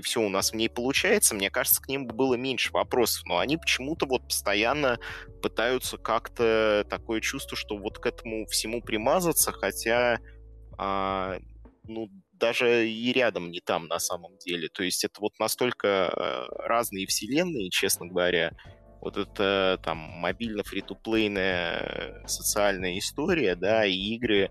[0.00, 3.22] и все у нас в ней получается, мне кажется, к ним было меньше вопросов.
[3.26, 4.98] Но они почему-то вот постоянно
[5.42, 10.18] пытаются как-то такое чувство, что вот к этому всему примазаться, хотя,
[10.78, 11.38] а,
[11.84, 14.68] ну, даже и рядом не там на самом деле.
[14.68, 18.52] То есть это вот настолько э, разные вселенные, честно говоря.
[19.02, 24.50] Вот это там мобильно фри-то-плейная социальная история, да, и игры,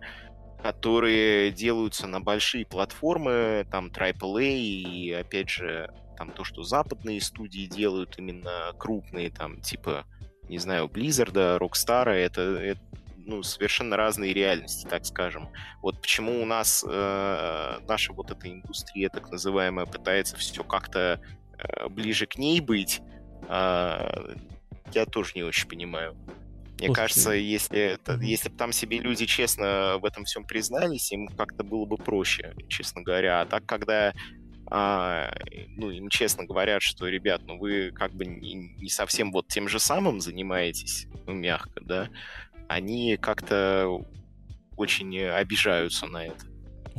[0.62, 7.66] которые делаются на большие платформы, там AAA, и опять же, там то, что западные студии
[7.66, 10.06] делают, именно крупные, там, типа,
[10.50, 12.82] не знаю, Blizzard, Rockstar, это, это
[13.30, 15.50] ну, совершенно разные реальности, так скажем.
[15.82, 21.22] Вот почему у нас э, наша вот эта индустрия, так называемая, пытается все как-то
[21.58, 23.02] э, ближе к ней быть,
[23.48, 24.36] э,
[24.94, 26.18] я тоже не очень понимаю.
[26.80, 26.94] Мне Слушайте.
[26.94, 31.64] кажется, если, это, если бы там себе люди честно в этом всем признались, им как-то
[31.64, 33.42] было бы проще, честно говоря.
[33.42, 34.14] А так, когда
[34.72, 35.32] а,
[35.76, 39.68] ну, им честно говорят, что, ребят, ну вы как бы не, не совсем вот тем
[39.68, 42.10] же самым занимаетесь, ну, мягко, да,
[42.68, 44.06] они как-то
[44.78, 46.46] очень обижаются на это.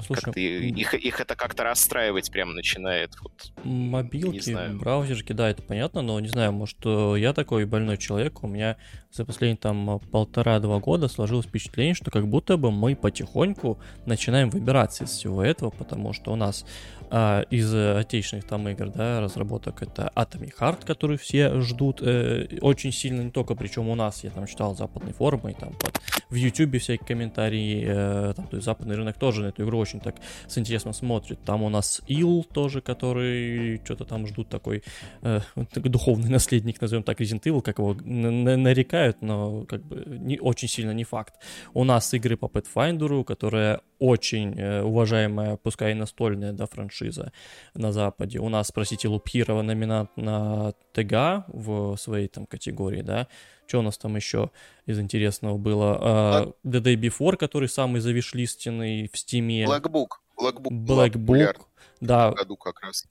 [0.05, 3.13] Слушай, как их, их это как-то расстраивать прямо начинает.
[3.21, 8.43] Вот, мобилки, браузерки, да, это понятно, но не знаю, может, э, я такой больной человек,
[8.43, 8.77] у меня
[9.13, 15.05] за последние там полтора-два года сложилось впечатление, что как будто бы мы потихоньку начинаем выбираться
[15.05, 16.65] из всего этого, потому что у нас
[17.13, 22.93] а, из отечественных там игр, да, разработок это Atomic Heart, который все ждут э, очень
[22.93, 26.37] сильно, не только, причем у нас, я там читал западные форумы, и там под, в
[26.37, 30.15] YouTube всякие комментарии, э, там, то есть западный рынок тоже на эту игру очень так
[30.47, 31.41] с интересом смотрит.
[31.45, 34.85] Там у нас Ил тоже, который что-то там ждут такой
[35.23, 35.41] э,
[35.75, 40.93] духовный наследник, назовем так, Resident Evil, как его нарекают, но как бы не, очень сильно
[40.93, 41.35] не факт.
[41.75, 47.33] У нас игры по Pathfinder, которая очень э, уважаемая, пускай и настольная, да, франшиза
[47.75, 48.39] на Западе.
[48.39, 53.27] У нас, спросите, Лупхирова номинант на ТГА в своей там категории, да.
[53.67, 54.51] Что у нас там еще
[54.87, 56.55] из интересного было?
[56.65, 59.65] Uh, The Day Before, который самый завишлистенный в Стиме.
[59.65, 60.09] Blackbook.
[60.39, 60.71] Blackbook.
[60.71, 61.61] Blackbook.
[62.01, 62.31] Да.
[62.31, 63.07] В году как раз.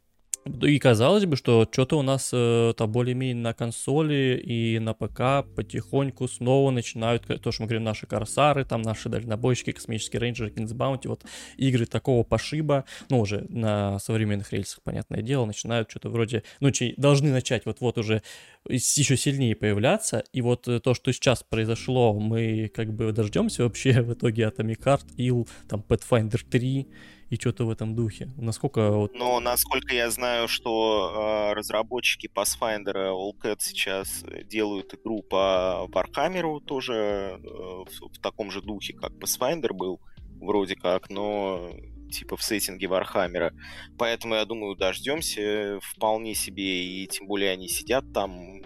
[0.61, 5.47] И казалось бы, что что-то у нас э, то более-менее на консоли и на ПК
[5.55, 10.73] потихоньку снова начинают, то, что мы говорим, наши Корсары, там наши дальнобойщики, космические рейнджеры, Kings
[10.73, 11.23] Bounty, вот
[11.57, 17.31] игры такого пошиба, ну, уже на современных рельсах, понятное дело, начинают что-то вроде, ну, должны
[17.31, 18.23] начать вот-вот уже
[18.67, 24.01] еще сильнее появляться, и вот э, то, что сейчас произошло, мы как бы дождемся вообще
[24.01, 26.87] в итоге Atomic Heart, Ил, там Pathfinder 3,
[27.29, 28.29] и что-то в этом духе.
[28.37, 29.13] Насколько вот...
[29.13, 36.93] Но насколько я знаю, что э, разработчики Pathfinder Owlcat сейчас делают игру по Warhammer тоже
[36.93, 39.99] э, в, в таком же духе, как Pathfinder был,
[40.39, 41.69] вроде как, но
[42.11, 43.53] типа в сеттинге Warhammer а.
[43.97, 48.61] Поэтому, я думаю, дождемся вполне себе, и тем более они сидят там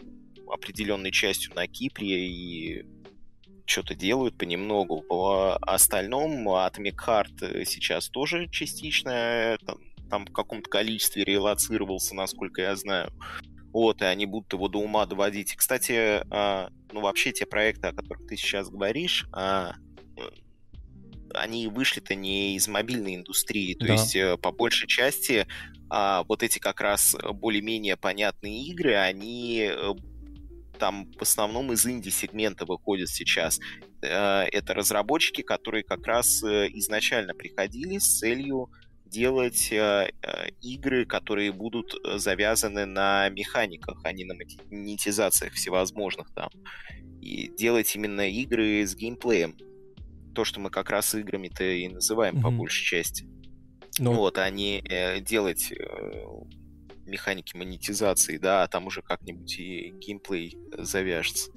[0.48, 2.86] определенной частью на Кипре, и
[3.66, 5.02] что-то делают понемногу.
[5.02, 9.78] По остальном Atomic Heart э, сейчас тоже частично э, там,
[10.10, 13.12] там в каком-то количестве релацировался, насколько я знаю.
[13.72, 15.56] Вот, и они будут его до ума доводить.
[15.56, 19.74] Кстати, а, ну вообще те проекты, о которых ты сейчас говоришь, а,
[21.34, 23.74] они вышли-то не из мобильной индустрии.
[23.74, 23.94] То да.
[23.94, 25.48] есть, э, по большей части,
[25.90, 29.72] а, вот эти как раз более-менее понятные игры, они
[30.84, 33.58] там в основном из инди-сегмента выходят сейчас.
[34.02, 38.70] Э, это разработчики, которые как раз э, изначально приходили с целью
[39.06, 40.12] делать э,
[40.62, 46.50] игры, которые будут завязаны на механиках, а не на монетизациях всевозможных там.
[47.22, 49.56] И делать именно игры с геймплеем.
[50.36, 52.42] То, что мы как раз играми-то и называем mm-hmm.
[52.42, 53.26] по большей части.
[54.00, 54.12] Ну...
[54.16, 54.84] Вот, а не
[55.22, 55.72] делать
[57.06, 61.52] механики монетизации, да, а там уже как-нибудь и геймплей завяжется.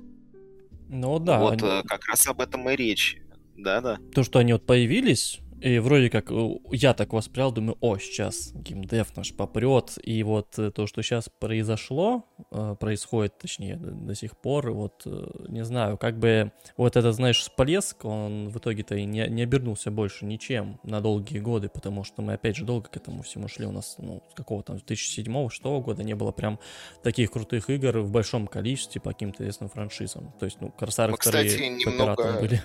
[0.89, 1.39] Ну да.
[1.39, 1.83] Вот они...
[1.87, 3.19] как раз об этом и речь.
[3.57, 3.99] Да-да.
[4.15, 8.53] То, что они вот появились, и вроде как э, я так воспринял, думаю, о, сейчас
[8.53, 14.37] геймдев наш попрет, и вот э, то, что сейчас произошло, э, происходит, точнее, до сих
[14.37, 15.07] пор, вот,
[15.49, 19.91] не знаю, как бы вот это, знаешь, всплеск, он в итоге-то и не, не обернулся
[19.91, 23.67] больше ничем на долгие годы, потому что мы, опять же, долго к этому всему шли,
[23.67, 26.59] у нас, ну, с какого-то 2007-2006 года не было прям
[27.03, 31.19] таких крутых игр в большом количестве по каким-то известным франшизам, то есть, ну, Корсары мы,
[31.19, 32.41] вторые кстати, немного...
[32.41, 32.63] были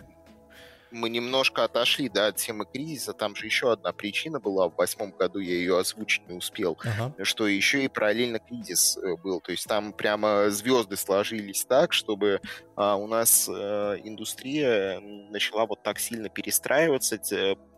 [0.91, 3.13] мы немножко отошли да, от темы кризиса.
[3.13, 4.69] Там же еще одна причина была.
[4.69, 6.77] В восьмом году я ее озвучить не успел.
[6.83, 7.13] Ага.
[7.23, 9.41] Что еще и параллельно кризис э, был.
[9.41, 12.41] То есть там прямо звезды сложились так, чтобы
[12.75, 17.19] а, у нас а, индустрия начала вот так сильно перестраиваться.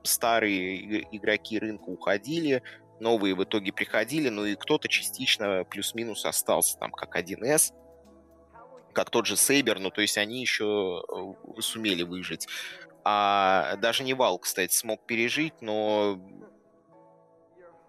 [0.04, 2.62] Старые игроки рынка уходили,
[3.00, 7.74] новые в итоге приходили, ну и кто-то частично плюс-минус остался, там, как 1С,
[8.94, 12.48] как тот же Сейбер, ну то есть они еще э, сумели выжить.
[13.04, 16.20] А даже не Вал, кстати, смог пережить, но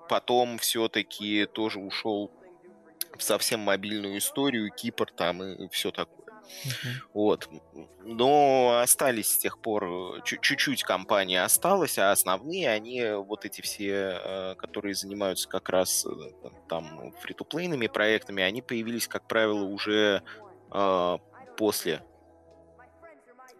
[0.08, 2.30] потом все-таки тоже ушел
[3.16, 6.24] в совсем мобильную историю, Кипр там и все такое.
[6.44, 6.88] Uh-huh.
[7.14, 7.48] Вот.
[8.02, 14.54] Но остались с тех пор, чуть-чуть компания осталась, а основные, они вот эти все, э,
[14.56, 20.22] которые занимаются как раз э, там фри-то-плейными проектами, они появились, как правило, уже
[20.70, 21.18] э,
[21.56, 22.02] после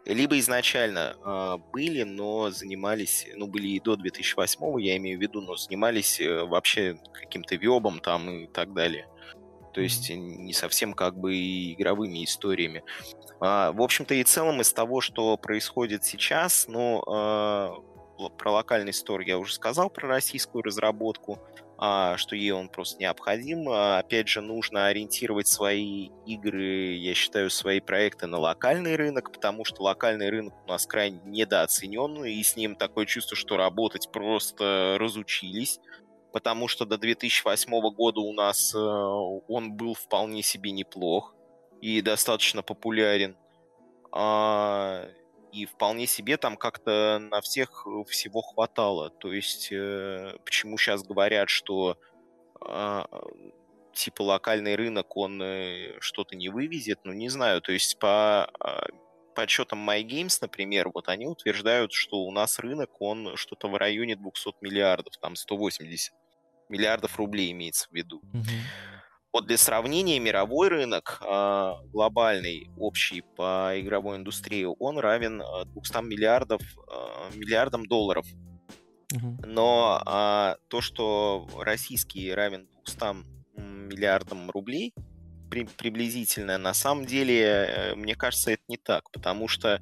[0.05, 5.41] либо изначально э, были, но занимались, ну, были и до 2008, я имею в виду,
[5.41, 9.09] но занимались э, вообще каким-то вебом там и так далее.
[9.73, 12.85] То есть не совсем как бы и игровыми историями.
[13.41, 17.71] А, в общем-то и целом из того, что происходит сейчас, ну, э,
[18.39, 21.41] про локальный стор я уже сказал, про российскую разработку
[21.77, 23.69] что ей он просто необходим.
[23.69, 29.65] А, опять же, нужно ориентировать свои игры, я считаю, свои проекты на локальный рынок, потому
[29.65, 34.97] что локальный рынок у нас крайне недооценен, и с ним такое чувство, что работать просто
[35.01, 35.81] разучились,
[36.33, 41.35] потому что до 2008 года у нас э, он был вполне себе неплох
[41.81, 43.37] и достаточно популярен.
[45.55, 49.11] А, и вполне себе там как-то на всех э, всего хватало.
[49.11, 51.99] То есть э, почему сейчас говорят, что
[52.67, 53.03] э,
[53.93, 57.61] типа локальный рынок, он э, что-то не вывезет, ну не знаю.
[57.61, 58.87] То есть по э,
[59.35, 64.55] подсчетам MyGames, например, вот они утверждают, что у нас рынок, он что-то в районе 200
[64.61, 66.13] миллиардов, там 180
[66.69, 68.23] миллиардов рублей имеется в виду.
[68.33, 68.94] Mm-hmm.
[69.35, 75.43] Вот для сравнения, мировой рынок э, глобальный, общий по игровой индустрии, он равен
[75.75, 78.25] 200 миллиардов, э, миллиардам долларов.
[79.45, 83.25] Но э, то, что российский равен 200
[83.57, 84.95] миллиардам рублей,
[85.51, 89.81] при, приблизительно, на самом деле, э, мне кажется, это не так, потому что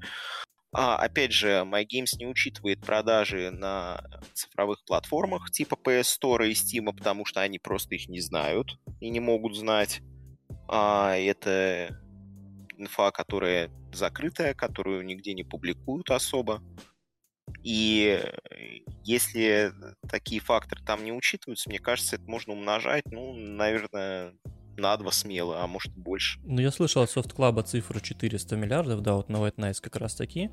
[0.75, 6.93] а, опять же, MyGames не учитывает продажи на цифровых платформах типа PS Store и Steam,
[6.97, 10.01] потому что они просто их не знают и не могут знать.
[10.69, 12.01] А, это
[12.79, 16.63] инфа, которая закрытая, которую нигде не публикуют особо.
[17.63, 18.21] И
[19.05, 19.73] если
[20.09, 24.35] такие факторы там не учитываются, мне кажется, это можно умножать, ну, наверное,
[24.77, 26.41] на два смело, а может больше.
[26.45, 29.97] Ну, я слышал от Soft Club цифру 400 миллиардов, да, вот на White Nights как
[29.97, 30.51] раз таки.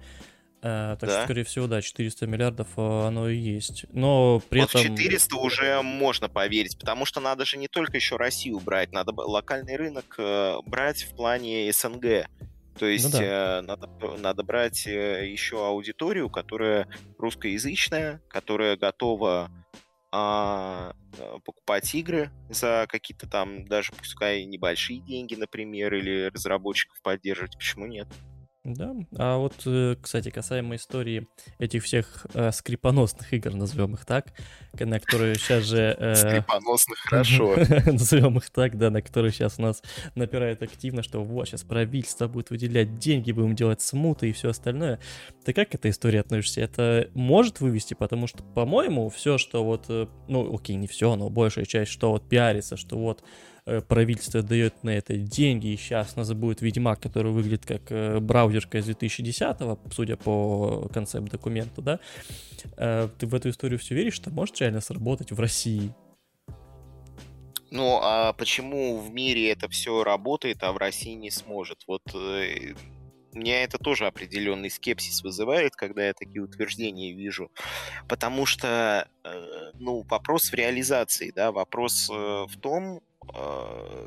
[0.61, 1.15] Uh, так да.
[1.15, 3.85] что, скорее всего, да, 400 миллиардов uh, оно и есть.
[3.93, 4.97] Но при вот этом...
[4.97, 9.77] 400 уже можно поверить, потому что надо же не только еще Россию брать, надо локальный
[9.77, 12.27] рынок uh, брать в плане СНГ.
[12.79, 13.59] То есть ну, да.
[13.59, 19.51] э, надо, надо брать э, еще аудиторию, которая русскоязычная, которая готова
[20.11, 27.57] а, э, покупать игры за какие-то там, даже пускай небольшие деньги, например, или разработчиков поддерживать,
[27.57, 28.07] почему нет?
[28.65, 31.27] Да, а вот, э, кстати, касаемо истории
[31.59, 34.33] этих всех э, скрипоносных игр, назовем их так,
[34.77, 35.95] на которые сейчас же...
[35.97, 37.55] Э, скрипоносных, хорошо.
[37.85, 39.81] назовем их так, да, на которые сейчас у нас
[40.15, 44.99] напирает активно, что вот, сейчас правительство будет выделять деньги, будем делать смуты и все остальное.
[45.45, 46.59] Ты как к этой истории относишься?
[46.59, 47.93] Это может вывести?
[47.93, 52.11] Потому что, по-моему, все, что вот, э, ну, окей, не все, но большая часть, что
[52.11, 53.23] вот пиарится, что вот
[53.87, 58.19] правительство дает на это деньги, и сейчас у нас будет Ведьмак, который выглядит как э,
[58.19, 61.99] браузерка из 2010-го, судя по концепт-документу, да,
[62.77, 65.93] э, ты в эту историю все веришь, что может реально сработать в России?
[67.71, 71.83] Ну, а почему в мире это все работает, а в России не сможет?
[71.87, 72.73] Вот э,
[73.33, 77.51] меня это тоже определенный скепсис вызывает, когда я такие утверждения вижу.
[78.07, 82.99] Потому что, э, ну, вопрос в реализации, да, вопрос э, в том, э,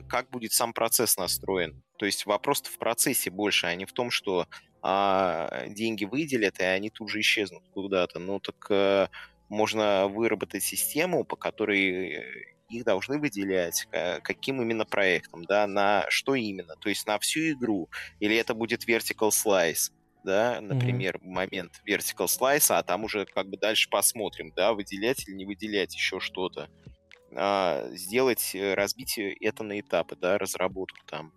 [0.08, 1.82] как будет сам процесс настроен.
[1.98, 4.46] То есть вопрос в процессе больше, а не в том, что
[4.82, 8.18] а, деньги выделят, и они тут же исчезнут куда-то.
[8.18, 9.10] Ну, так
[9.48, 12.24] можно выработать систему, по которой
[12.68, 13.86] их должны выделять,
[14.22, 18.88] каким именно проектом, да, на что именно, то есть на всю игру, или это будет
[18.88, 19.92] vertical slice,
[20.24, 21.28] да, например, mm-hmm.
[21.28, 25.94] момент vertical slice, а там уже как бы дальше посмотрим, да, выделять или не выделять
[25.94, 26.70] еще что-то.
[27.34, 31.32] А, сделать, э, разбить это на этапы, да, разработку там.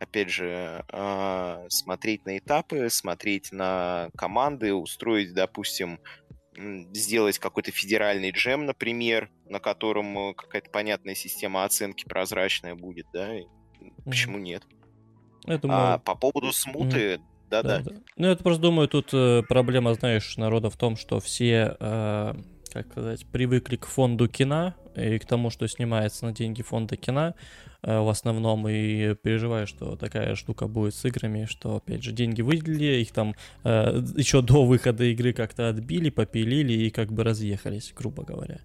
[0.00, 5.98] Опять же, а, смотреть на этапы, смотреть на команды, устроить, допустим,
[6.92, 13.28] сделать какой-то федеральный джем, например, на котором э, какая-то понятная система оценки прозрачная будет, да,
[14.04, 14.42] почему mm-hmm.
[14.42, 14.62] нет?
[15.46, 15.80] Я думаю...
[15.94, 17.20] А по поводу смуты, mm-hmm.
[17.50, 17.78] да-да.
[17.78, 17.96] Да, да.
[18.16, 21.76] Ну, я просто думаю, тут э, проблема, знаешь, народа в том, что все,
[22.74, 27.34] как сказать, привыкли к фонду кино и к тому, что снимается на деньги фонда кино,
[27.86, 32.40] Э, в основном и переживаю, что такая штука будет с играми, что, опять же, деньги
[32.40, 37.92] выделили, их там э, еще до выхода игры как-то отбили, попилили и как бы разъехались,
[37.94, 38.58] грубо говоря.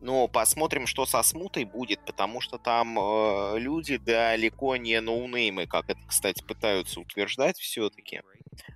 [0.00, 5.88] Ну, посмотрим, что со смутой будет, потому что там э, люди далеко не ноунеймы, как
[5.88, 8.20] это, кстати, пытаются утверждать все-таки,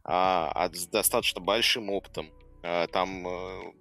[0.05, 2.31] а, с достаточно большим опытом.
[2.63, 3.73] А, там э,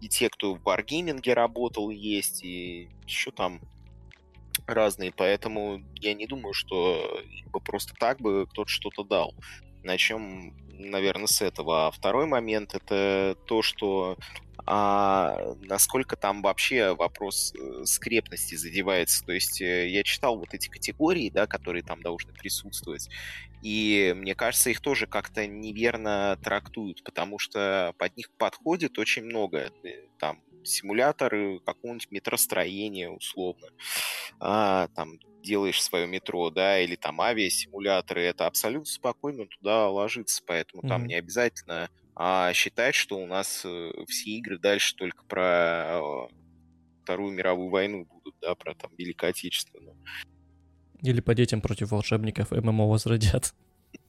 [0.00, 3.60] и те, кто в Wargaming работал, есть, и еще там
[4.66, 7.20] разные, поэтому я не думаю, что
[7.52, 9.34] бы просто так бы кто-то что-то дал.
[9.82, 11.86] Начнем, наверное, с этого.
[11.86, 14.16] А второй момент это то, что
[14.70, 19.24] а насколько там вообще вопрос э, скрепности задевается.
[19.24, 23.08] То есть э, я читал вот эти категории, да, которые там должны присутствовать,
[23.62, 29.72] и мне кажется, их тоже как-то неверно трактуют, потому что под них подходит очень много.
[29.84, 33.68] Э, там симуляторы какого-нибудь метростроения условно,
[34.38, 40.82] а, там делаешь свое метро, да, или там авиасимуляторы, это абсолютно спокойно туда ложится, поэтому
[40.82, 40.88] mm-hmm.
[40.88, 41.88] там не обязательно
[42.20, 46.28] а считать, что у нас э, все игры дальше только про э,
[47.04, 49.96] Вторую мировую войну будут, да, про там Великую Отечественную.
[51.00, 53.54] Или по детям против волшебников ММО возродят.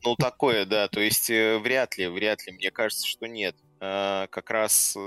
[0.03, 3.55] Ну, такое, да, то есть э, вряд ли, вряд ли, мне кажется, что нет.
[3.79, 4.97] А, как раз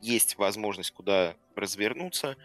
[0.00, 2.36] есть возможность куда развернуться,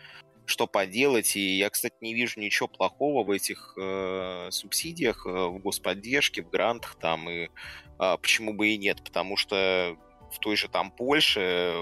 [0.50, 1.36] что поделать.
[1.36, 6.50] И я, кстати, не вижу ничего плохого в этих э, субсидиях, э, в господдержке, в
[6.50, 7.50] грантах там, и
[8.00, 9.96] э, почему бы и нет, потому что
[10.32, 11.74] в той же там Польше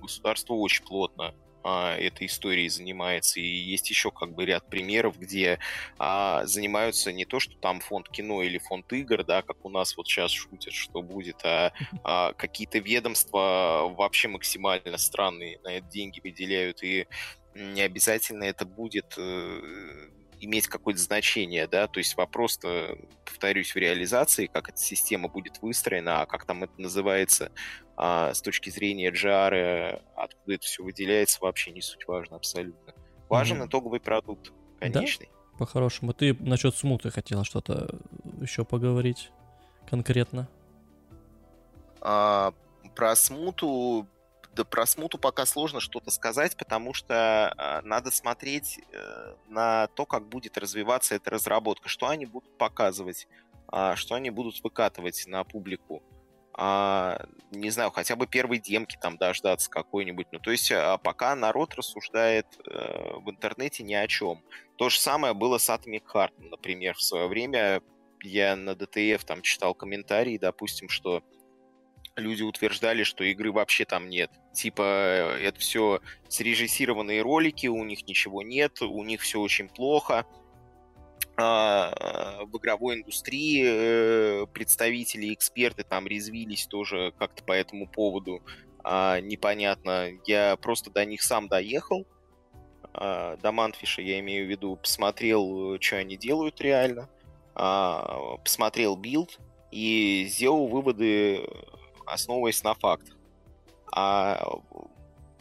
[0.00, 3.40] государство очень плотно а, этой историей занимается.
[3.40, 5.58] И есть еще как бы ряд примеров, где
[5.98, 9.96] а, занимаются не то, что там фонд кино или фонд игр, да, как у нас
[9.96, 16.20] вот сейчас шутят, что будет, а, а какие-то ведомства вообще максимально странные на это деньги
[16.20, 16.82] выделяют.
[16.82, 17.06] И
[17.54, 19.60] не обязательно это будет э,
[20.40, 26.22] иметь какое-то значение, да, то есть вопрос-то, повторюсь, в реализации, как эта система будет выстроена,
[26.22, 27.52] а как там это называется
[27.96, 32.94] а, с точки зрения GR, откуда это все выделяется, вообще не суть важно абсолютно.
[33.28, 33.68] Важен mm-hmm.
[33.68, 35.26] итоговый продукт, конечный.
[35.26, 35.58] Да?
[35.58, 36.14] По-хорошему.
[36.14, 37.94] Ты насчет смуты хотела что-то
[38.40, 39.30] еще поговорить
[39.88, 40.48] конкретно?
[42.00, 42.54] А,
[42.96, 44.08] про смуту
[44.54, 50.06] да про смуту пока сложно что-то сказать, потому что э, надо смотреть э, на то,
[50.06, 53.28] как будет развиваться эта разработка, что они будут показывать,
[53.72, 56.02] э, что они будут выкатывать на публику.
[56.52, 60.26] А, не знаю, хотя бы первой демки там дождаться какой-нибудь.
[60.32, 64.42] Ну, то есть а пока народ рассуждает э, в интернете ни о чем.
[64.76, 67.82] То же самое было с Atomic Heart, например, в свое время.
[68.22, 71.22] Я на DTF там читал комментарии, допустим, что
[72.16, 74.30] люди утверждали, что игры вообще там нет.
[74.52, 80.26] Типа, э, это все срежиссированные ролики, у них ничего нет, у них все очень плохо.
[81.36, 88.42] А, в игровой индустрии э, представители, эксперты там резвились тоже как-то по этому поводу.
[88.82, 90.10] А, непонятно.
[90.26, 92.06] Я просто до них сам доехал.
[92.92, 97.08] А, до Mundfish а, я имею в виду, посмотрел, что они делают реально.
[97.54, 99.38] Посмотрел билд
[99.70, 101.46] и сделал выводы
[102.12, 103.16] основываясь на фактах.
[103.92, 104.42] А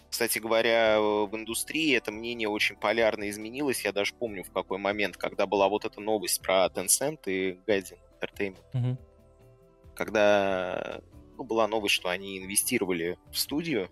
[0.10, 3.86] кстати говоря, в индустрии это мнение очень полярно изменилось.
[3.86, 8.00] Я даже помню в какой момент, когда была вот эта новость про Tencent и Gaiden
[8.20, 8.58] Entertainment.
[8.74, 8.98] Угу.
[9.96, 11.02] Когда
[11.38, 13.90] ну, была новость, что они инвестировали в студию,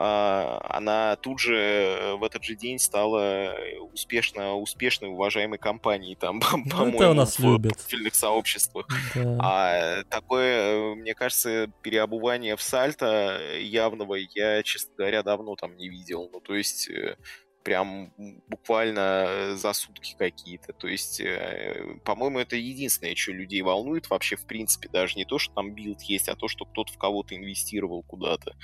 [0.00, 3.52] она тут же э, в этот же день стала
[3.92, 7.72] успешно, успешной, уважаемой компанией, там, ну, по-моему, у нас в любят.
[7.72, 8.86] профильных сообществах.
[9.16, 9.38] Да.
[9.40, 16.30] А такое, мне кажется, переобувание в сальто явного я, честно говоря, давно там не видел.
[16.32, 17.16] Ну, то есть э,
[17.64, 18.12] прям
[18.46, 20.72] буквально за сутки какие-то.
[20.74, 25.38] То есть, э, по-моему, это единственное, что людей волнует вообще, в принципе, даже не то,
[25.38, 28.54] что там билд есть, а то, что кто-то в кого-то инвестировал куда-то.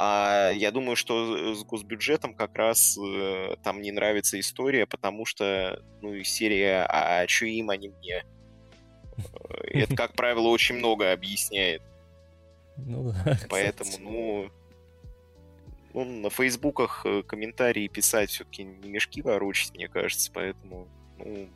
[0.00, 5.82] А я думаю, что с госбюджетом как раз э, там не нравится история, потому что,
[6.00, 8.24] ну, серия «А, а что им, а не мне?»
[9.64, 11.82] Это, как правило, очень много объясняет.
[12.76, 13.36] Ну да.
[13.50, 14.50] Поэтому, ну,
[15.94, 20.86] ну, на фейсбуках э, комментарии писать все-таки не мешки ворочать, мне кажется, поэтому,
[21.18, 21.48] ну,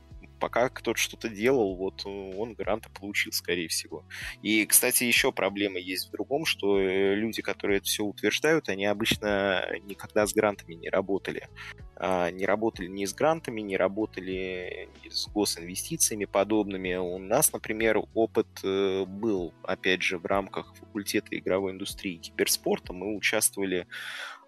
[0.43, 4.05] пока кто-то что-то делал, вот э, он гранты получил, скорее всего.
[4.43, 8.87] И, кстати, еще проблема есть в другом, что э, люди, которые это все утверждают, они
[8.87, 11.49] обычно никогда с грантами не работали.
[11.95, 16.97] А, не работали ни с грантами, не работали с госинвестициями подобными.
[16.97, 22.93] У нас, например, опыт э, был, опять же, в рамках факультета игровой индустрии и киберспорта.
[22.93, 23.87] Мы участвовали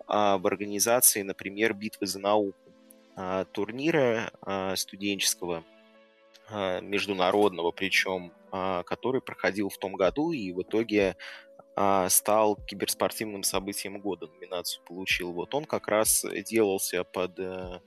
[0.08, 2.58] а, в организации, например, битвы за науку
[3.14, 4.32] а, турнира
[4.74, 5.62] студенческого
[6.50, 11.16] международного причем, а, который проходил в том году и в итоге
[11.74, 15.32] а, стал киберспортивным событием года, номинацию получил.
[15.32, 17.80] Вот он как раз делался под э,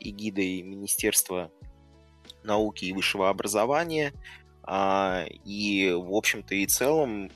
[0.00, 1.50] эгидой Министерства
[2.42, 4.12] науки и высшего образования.
[5.44, 7.30] И, в общем-то и целом,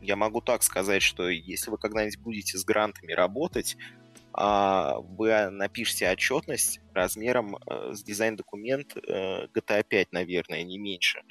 [0.00, 3.99] я могу так сказать, что если вы когда-нибудь будете с грантами работать, а,
[4.40, 11.22] вы напишите отчетность размером э, с дизайн-документ э, GTA 5, наверное, не меньше.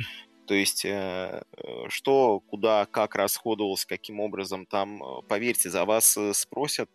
[0.46, 1.42] То есть, э,
[1.88, 6.90] что, куда, как расходовалось, каким образом, там, поверьте, за вас спросят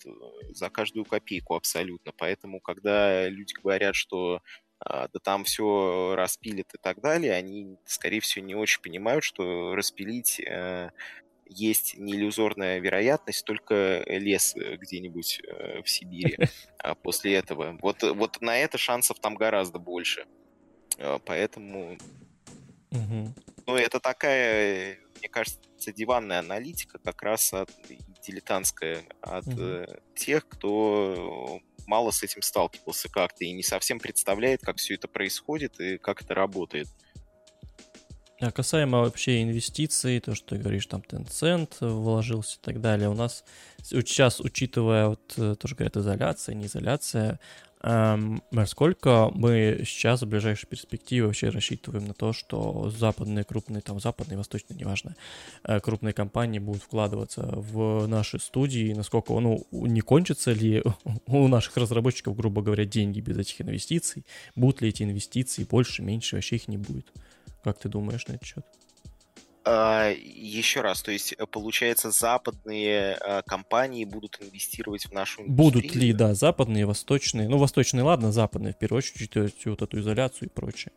[0.51, 2.13] за каждую копейку абсолютно.
[2.17, 4.41] Поэтому, когда люди говорят, что
[4.81, 9.75] а, да там все распилит и так далее, они, скорее всего, не очень понимают, что
[9.75, 10.41] распилить
[11.55, 16.37] есть не иллюзорная вероятность, только лес э, где-нибудь э, в Сибири
[16.79, 17.79] а после этого.
[17.81, 20.27] Вот, вот на это шансов там гораздо больше.
[20.99, 21.97] А, поэтому...
[23.67, 27.71] Ну, это такая, мне кажется, диванная аналитика как раз от,
[28.23, 29.87] дилетантская от угу.
[30.15, 35.81] тех, кто мало с этим сталкивался как-то и не совсем представляет, как все это происходит
[35.81, 36.89] и как это работает.
[38.41, 43.15] А касаемо вообще инвестиций, то, что ты говоришь, там Tencent вложился и так далее, у
[43.15, 43.45] нас
[43.83, 47.39] сейчас, учитывая, вот э, тоже говорят, изоляция, не изоляция,
[47.83, 54.01] эм, насколько мы сейчас в ближайшей перспективе вообще рассчитываем на то, что западные крупные, там
[54.01, 55.15] западные, восточные, неважно,
[55.63, 60.83] э, крупные компании будут вкладываться в наши студии, насколько, ну, не кончится ли
[61.29, 64.27] у наших разработчиков, грубо говоря, деньги без этих инвестиций,
[64.57, 67.13] будут ли эти инвестиции больше, меньше, вообще их не будет.
[67.65, 68.65] Как ты думаешь на этот счет?
[69.67, 75.57] А, еще раз, то есть, э, получается, западные а, компании будут инвестировать в нашу индустрию?
[75.57, 77.49] Будут ли, да, западные, восточные.
[77.49, 80.93] Ну, восточные, ладно, западные, в первую очередь, вот эту изоляцию и прочее.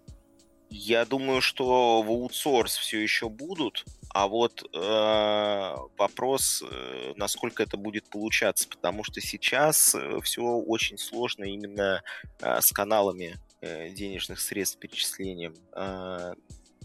[0.70, 7.78] Я думаю, что в аутсорс все еще будут, а вот э, вопрос, э, насколько это
[7.78, 12.04] будет получаться, потому что сейчас э, все очень сложно именно
[12.42, 15.56] э, с каналами э, денежных средств перечислением.
[15.74, 16.34] Э,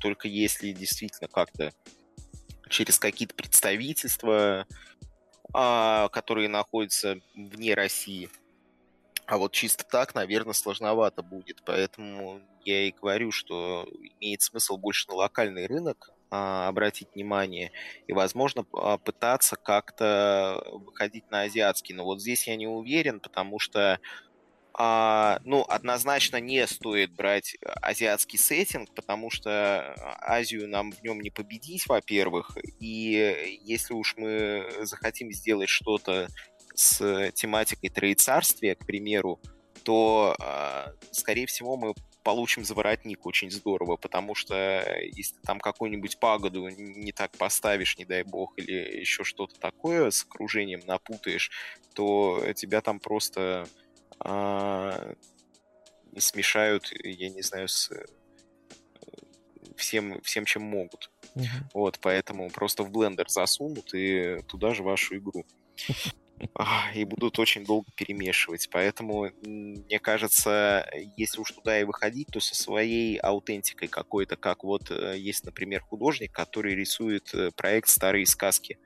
[0.01, 1.73] только если действительно как-то
[2.69, 4.67] через какие-то представительства,
[5.55, 8.31] а, которые находятся вне России.
[9.27, 11.63] А вот чисто так, наверное, сложновато будет.
[11.65, 13.87] Поэтому я и говорю, что
[14.21, 17.71] имеет смысл больше на локальный рынок а, обратить внимание
[18.07, 21.95] и, возможно, а, пытаться как-то выходить на азиатский.
[21.95, 24.01] Но вот здесь я не уверен, потому что
[24.75, 31.21] а, ну, однозначно не стоит брать э, азиатский сеттинг, потому что Азию нам в нем
[31.21, 36.29] не победить, во-первых, и если уж мы захотим сделать что-то
[36.75, 39.41] с тематикой троецарствия, к примеру,
[39.83, 46.69] то, а, скорее всего, мы получим заворотник очень здорово, потому что если там какую-нибудь пагоду
[46.69, 51.51] не так поставишь, не дай бог, или еще что-то такое с окружением напутаешь,
[51.95, 53.67] то тебя там просто
[54.21, 55.15] а,
[56.19, 58.05] смешают, я не знаю, с э,
[59.77, 61.11] всем, всем, чем могут.
[61.35, 61.47] Uh-huh.
[61.75, 65.47] Вот, поэтому просто в блендер засунут и туда же вашу игру.
[66.95, 68.69] и будут очень долго перемешивать.
[68.71, 70.87] Поэтому, мне кажется,
[71.17, 75.83] если уж туда и выходить, то со своей аутентикой какой-то, как вот э, есть, например,
[75.83, 78.79] художник, который рисует э, проект «Старые сказки».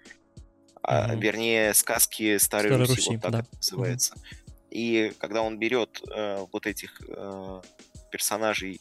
[0.82, 3.38] А, вернее, сказки Старой, Старой Руси, Руси, вот так да.
[3.40, 4.14] это называется.
[4.14, 7.60] mm И когда он берет э, вот этих э,
[8.10, 8.80] персонажей,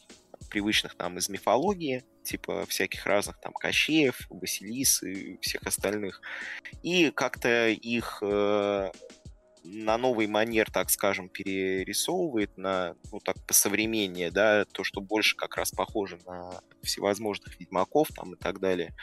[0.50, 6.20] привычных нам из мифологии, типа всяких разных там Кощеев, Василис и всех остальных.
[6.82, 8.90] И как-то их э,
[9.66, 15.56] на новый манер, так скажем, перерисовывает на, ну так, посовременнее, да, то, что больше как
[15.56, 18.94] раз похоже на всевозможных ведьмаков там и так далее.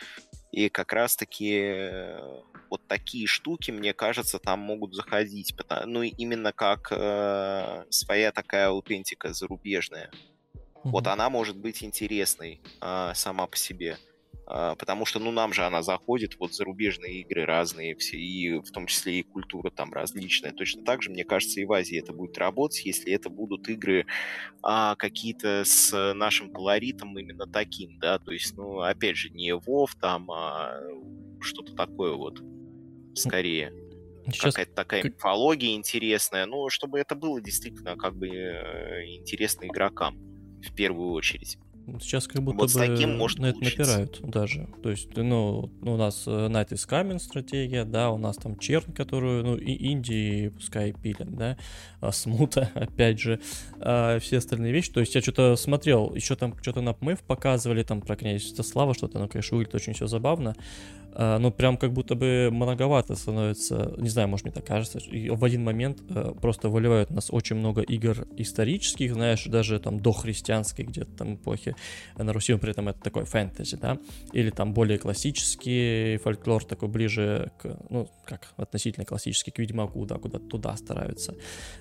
[0.52, 5.56] И как раз-таки э, вот такие штуки, мне кажется, там могут заходить.
[5.86, 10.12] Ну, именно как э, своя такая аутентика зарубежная.
[10.54, 10.90] Mm-hmm.
[10.92, 13.98] Вот она может быть интересной а, сама по себе.
[14.46, 18.72] А, потому что, ну, нам же она заходит, вот зарубежные игры разные, все, и в
[18.72, 20.52] том числе и культура там различная.
[20.52, 24.06] Точно так же, мне кажется, и в Азии это будет работать, если это будут игры
[24.62, 29.88] а, какие-то с нашим колоритом именно таким, да, то есть, ну, опять же, не WoW
[30.00, 30.80] там, а
[31.40, 32.42] что-то такое вот,
[33.16, 33.74] скорее.
[34.26, 34.54] Сейчас...
[34.54, 40.18] Какая-то такая мифология интересная, ну, чтобы это было действительно как бы э, интересно игрокам
[40.62, 41.58] в первую очередь.
[42.00, 44.68] Сейчас как будто вот бы таким может на это напирают даже.
[44.82, 48.94] То есть, ну, у нас э, Night is Coming стратегия, да, у нас там Черн,
[48.94, 51.58] которую, ну, и Индии пускай пилят, да,
[52.00, 53.40] а Смута, опять же,
[53.80, 54.92] а все остальные вещи.
[54.92, 58.94] То есть я что-то смотрел, еще там что-то на ПМФ показывали, там про князя Слава
[58.94, 60.56] что-то, ну, конечно, выглядит очень все забавно.
[61.16, 65.30] А, ну, прям как будто бы многовато становится, не знаю, может, мне так кажется, и
[65.30, 70.00] в один момент э, просто выливают у нас очень много игр исторических, знаешь, даже там
[70.00, 71.76] до христианской где-то там эпохи
[72.18, 74.00] на Руси, при этом это такой фэнтези, да,
[74.32, 80.16] или там более классический фольклор, такой ближе к, ну, как относительно классический, к Ведьмаку, да,
[80.16, 81.36] куда туда стараются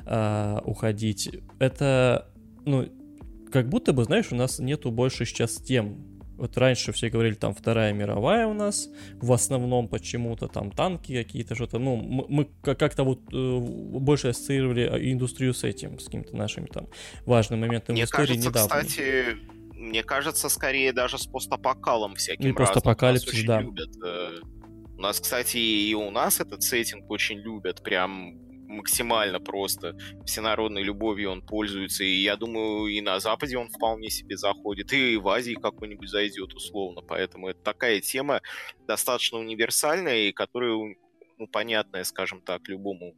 [0.05, 1.30] э, уходить.
[1.59, 2.28] Это,
[2.66, 2.87] ну,
[3.51, 7.55] как будто бы, знаешь, у нас нету больше сейчас тем, вот раньше все говорили, там,
[7.55, 8.89] Вторая мировая у нас,
[9.20, 14.97] в основном почему-то, там, танки какие-то, что-то, ну, мы как-то вот э, больше ассоциировали а,
[14.99, 16.89] индустрию с этим, с каким-то нашими там
[17.26, 18.68] важным моментом Мне в истории кажется, недавно.
[18.68, 19.37] кстати,
[19.74, 23.61] мне кажется, скорее даже с постапокалом всяким И постапокалипсис, да.
[23.61, 23.91] Любят.
[24.05, 24.41] Э.
[24.97, 31.31] У нас, кстати, и у нас этот сеттинг очень любят, прям максимально просто всенародной любовью
[31.31, 35.55] он пользуется, и я думаю, и на Западе он вполне себе заходит, и в Азии
[35.55, 38.41] какой-нибудь зайдет условно, поэтому это такая тема
[38.87, 40.97] достаточно универсальная, и которая,
[41.39, 43.14] ну, понятная, скажем так, любому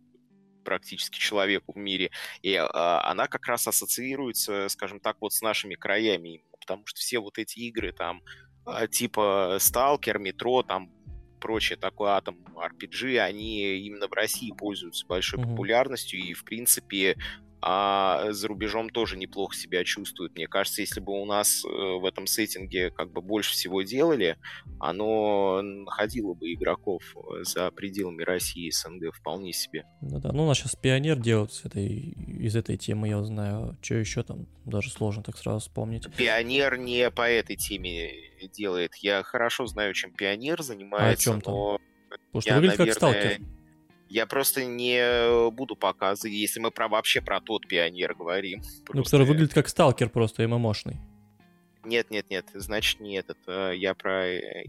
[0.64, 2.10] практически человеку в мире,
[2.42, 7.18] и а, она как раз ассоциируется, скажем так, вот с нашими краями, потому что все
[7.18, 8.22] вот эти игры там
[8.66, 10.90] а, типа Сталкер, Метро, там
[11.44, 15.50] прочее, такой атом RPG, они именно в России пользуются большой mm-hmm.
[15.50, 17.16] популярностью, и, в принципе,
[17.66, 20.34] а за рубежом тоже неплохо себя чувствуют.
[20.34, 24.36] Мне кажется, если бы у нас э, в этом сеттинге как бы больше всего делали,
[24.78, 29.86] оно находило бы игроков э, за пределами России и СНГ вполне себе.
[30.02, 33.78] Ну да, ну у нас сейчас пионер делают с этой, из этой темы, я знаю.
[33.80, 36.06] Что еще там, даже сложно так сразу вспомнить.
[36.18, 38.10] Пионер не по этой теме
[38.54, 38.94] делает.
[38.96, 41.80] Я хорошо знаю, чем пионер занимается, а о чем но...
[42.08, 43.40] Потому что я, выглядит наверное, как сталкер.
[44.08, 48.60] Я просто не буду показывать, если мы про вообще про тот пионер говорим.
[48.60, 48.92] Просто...
[48.94, 50.98] Ну, который выглядит как сталкер просто, ММОшный.
[51.84, 53.38] Нет, нет, нет, значит не этот.
[53.46, 54.64] Я про э,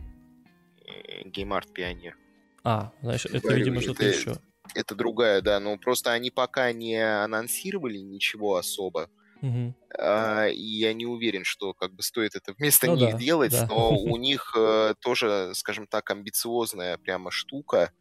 [1.25, 2.17] Game Art Pioneer.
[2.63, 4.35] А, значит, это, Говорю, видимо, что-то это, еще.
[4.73, 9.09] Это другая, да, но просто они пока не анонсировали ничего особо.
[9.47, 9.75] Угу.
[9.99, 13.51] А, и я не уверен, что как бы стоит это вместо ну, них да, делать,
[13.51, 13.67] да.
[13.67, 17.91] но у них э, тоже, скажем так, амбициозная прямо штука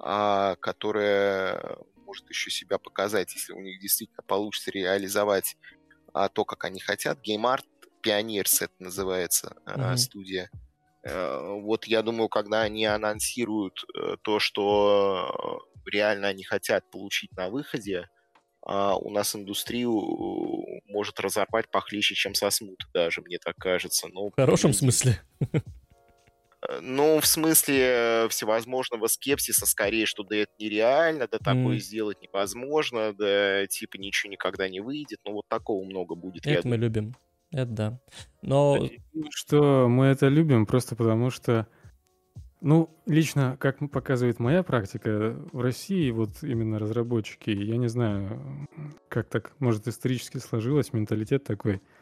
[0.00, 1.76] а, которая
[2.06, 5.56] может еще себя показать, если у них действительно получится реализовать
[6.14, 7.18] а, то, как они хотят.
[7.18, 7.64] Game Art
[8.02, 9.56] Pioneers это называется
[9.96, 10.50] студия.
[11.06, 17.50] А, вот я думаю, когда они анонсируют а, то, что реально они хотят получить на
[17.50, 18.08] выходе,
[18.62, 19.92] у нас индустрию
[20.86, 24.08] может разорвать похлеще, чем со смут, даже, мне так кажется.
[24.08, 25.20] Но, в хорошем смысле?
[26.82, 31.80] Ну, в смысле э, всевозможного скепсиса, скорее, что да это нереально, да такое mm.
[31.80, 35.20] сделать невозможно, да типа ничего никогда не выйдет.
[35.24, 36.46] Ну, вот такого много будет.
[36.46, 37.16] Это мы любим.
[37.50, 38.00] Это да.
[38.42, 38.88] Но...
[39.30, 41.66] Что мы это любим просто потому, что
[42.60, 48.68] ну, лично, как показывает моя практика, в России вот именно разработчики, я не знаю,
[49.08, 51.80] как так, может, исторически сложилось, менталитет такой–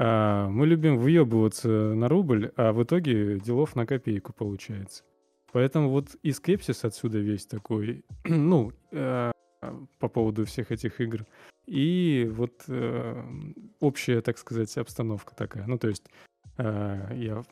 [0.00, 5.02] а, мы любим въебываться на рубль, а в итоге делов на копейку получается.
[5.52, 9.32] Поэтому вот и скепсис отсюда весь такой, ну, э,
[9.98, 11.26] по поводу всех этих игр.
[11.66, 13.24] И вот э,
[13.80, 15.66] общая, так сказать, обстановка такая.
[15.66, 16.04] Ну, то есть
[16.58, 17.42] э, я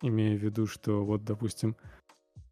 [0.00, 1.74] имею в виду, что вот, допустим,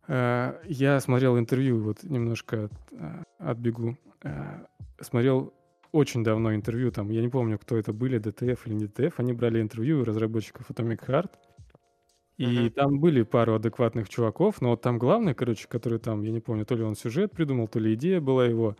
[0.08, 3.96] я смотрел интервью, вот немножко э, отбегу.
[4.22, 4.64] Э,
[5.00, 5.52] смотрел
[5.92, 9.32] очень давно интервью, там, я не помню, кто это были, DTF или не DTF, они
[9.32, 11.30] брали интервью у разработчиков Atomic Heart,
[12.36, 12.70] и uh-huh.
[12.70, 16.66] там были пару адекватных чуваков, но вот там главный, короче, который там, я не помню,
[16.66, 18.76] то ли он сюжет придумал, то ли идея была его.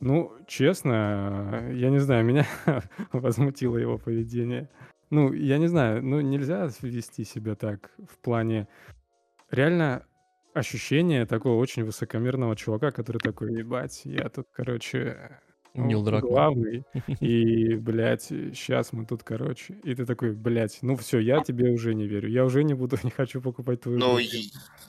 [0.00, 2.46] Ну, честно, я не знаю, меня
[3.12, 4.70] возмутило его поведение.
[5.10, 8.66] Ну, я не знаю, ну нельзя вести себя так в плане...
[9.50, 10.04] Реально
[10.56, 15.38] ощущение такого очень высокомерного чувака, который такой, ебать, я тут, короче,
[15.74, 16.30] Нил Дракман.
[16.30, 16.84] главный,
[17.20, 21.94] и, блядь, сейчас мы тут, короче, и ты такой, блядь, ну все, я тебе уже
[21.94, 24.18] не верю, я уже не буду, не хочу покупать твою Ну,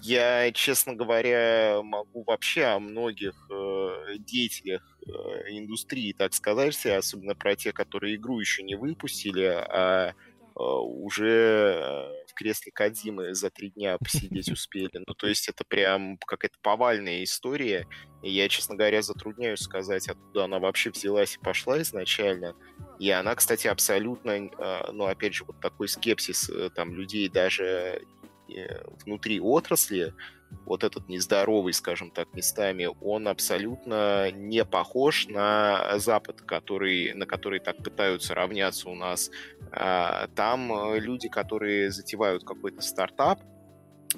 [0.02, 5.12] я, честно говоря, могу вообще о многих э, деятелях э,
[5.50, 10.14] индустрии так сказать, особенно про те, которые игру еще не выпустили, а
[10.64, 14.90] уже э, в кресле Кадзимы за три дня посидеть успели.
[14.94, 17.88] Ну, то есть это прям какая-то повальная история.
[18.24, 22.56] И я, честно говоря, затрудняюсь сказать, откуда она вообще взялась и пошла изначально.
[23.00, 28.02] И она, кстати, абсолютно, э, ну, опять же, вот такой скепсис там людей даже
[29.06, 30.14] внутри отрасли,
[30.66, 37.60] вот этот нездоровый, скажем так, местами, он абсолютно не похож на Запад, который, на который
[37.60, 39.32] так пытаются равняться у нас.
[39.72, 43.42] А, там э, люди, которые затевают какой-то стартап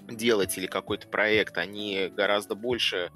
[0.07, 3.11] делать или какой-то проект, они гораздо больше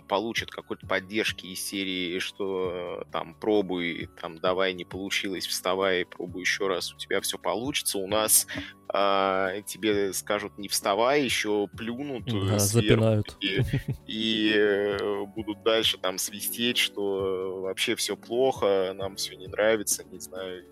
[0.00, 6.42] получат какой-то поддержки из серии, что э, там пробуй, там давай не получилось, вставай, пробуй
[6.42, 7.98] еще раз, у тебя все получится.
[7.98, 8.46] У нас
[8.88, 13.36] а, тебе скажут не вставай, еще плюнут э, да, запинают.
[13.40, 13.62] И,
[14.06, 20.20] и э, будут дальше там свистеть, что вообще все плохо, нам все не нравится, не
[20.20, 20.64] знаю,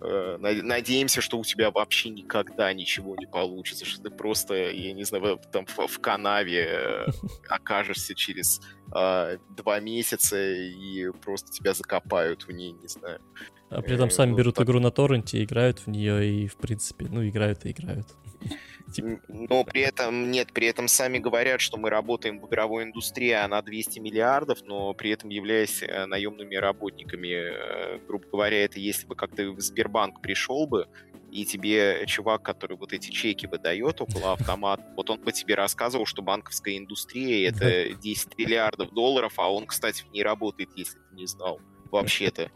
[0.00, 5.40] надеемся, что у тебя вообще никогда ничего не получится, что ты просто, я не знаю,
[5.52, 7.06] там в, в канаве э,
[7.48, 8.60] окажешься через
[8.94, 13.20] э, два месяца и просто тебя закопают в ней, не знаю.
[13.68, 17.06] А при этом э, сами берут игру на торренте, играют в нее и, в принципе,
[17.10, 18.06] ну, играют и играют.
[18.92, 23.30] Типа, но при этом, нет, при этом сами говорят, что мы работаем в игровой индустрии,
[23.30, 27.28] она 200 миллиардов, но при этом являясь э, наемными работниками.
[27.28, 30.88] Э, грубо говоря, это если бы как то в Сбербанк пришел бы,
[31.30, 36.06] и тебе чувак, который вот эти чеки выдает около автомата, вот он по тебе рассказывал,
[36.06, 41.14] что банковская индустрия это 10 миллиардов долларов, а он, кстати, в ней работает, если ты
[41.14, 41.60] не знал
[41.90, 42.50] вообще-то.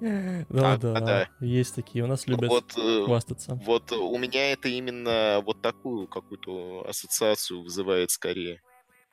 [0.48, 3.60] Да, а, да, да, есть такие, у нас любят вот, э, хвастаться.
[3.64, 8.60] Вот у меня это именно вот такую какую-то ассоциацию вызывает скорее.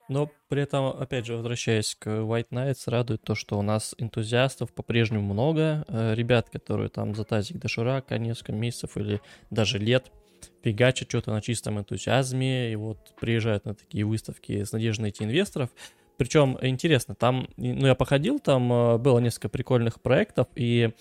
[0.07, 4.71] Но при этом, опять же, возвращаясь к White Nights, радует то, что у нас энтузиастов
[4.71, 5.83] по-прежнему много.
[5.87, 10.11] Э, ребят, которые там за тазик до ширака несколько месяцев или даже лет
[10.63, 15.71] фигачат что-то на чистом энтузиазме и вот приезжают на такие выставки с надеждой найти инвесторов.
[16.17, 20.91] Причем интересно, там, ну, я походил, там э, было несколько прикольных проектов, и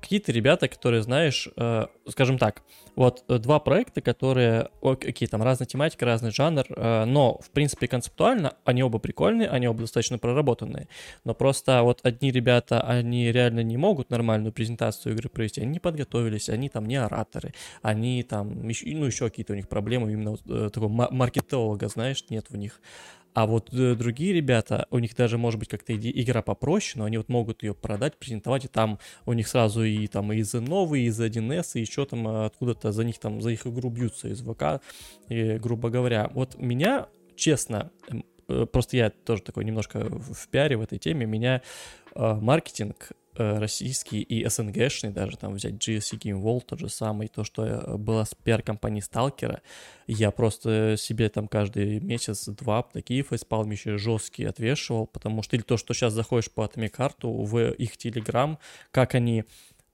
[0.00, 2.62] какие-то ребята, которые, знаешь, э, скажем так,
[2.96, 6.64] вот э, два проекта, которые, окей, там разная тематика, разный жанр,
[7.06, 10.88] но, в принципе, концептуально они оба прикольные, они оба достаточно проработанные,
[11.24, 15.80] но просто вот одни ребята, они реально не могут нормальную презентацию игры провести, они не
[15.80, 20.72] подготовились, они там не ораторы, они там, ну, еще какие-то у них проблемы именно вот,
[20.72, 22.80] такого маркетолога, знаешь, нет в них.
[23.34, 27.16] А вот э, другие ребята, у них даже может быть как-то игра попроще, но они
[27.16, 31.02] вот могут ее продать, презентовать, и там у них сразу и там и за новый,
[31.02, 34.42] и за 1С, и еще там откуда-то за них там, за их игру бьются из
[34.42, 34.82] ВК,
[35.28, 36.30] и, грубо говоря.
[36.34, 37.90] Вот меня, честно,
[38.48, 41.62] э, просто я тоже такой немножко в пиаре в этой теме, меня
[42.14, 47.44] э, маркетинг российский и СНГшный, даже там взять GSC Game World, тот же самый, то,
[47.44, 49.62] что э, было с пиар-компании Сталкера,
[50.06, 55.94] я просто себе там каждый месяц-два такие фейспалмища жесткие отвешивал, потому что или то, что
[55.94, 58.58] сейчас заходишь по Heart в их Телеграм,
[58.90, 59.44] как они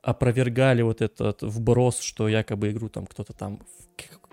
[0.08, 3.60] опровергали вот этот вброс, что якобы игру там кто-то там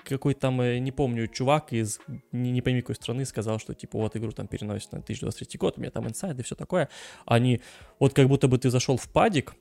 [0.06, 2.00] какой-то там, э, не помню, чувак из
[2.32, 5.78] не, не пойми какой страны сказал, что типа вот игру там переносят на 2023 год,
[5.78, 6.90] у меня там инсайды и все такое.
[7.26, 7.62] Они,
[8.00, 9.56] вот как будто бы ты зашел в падик,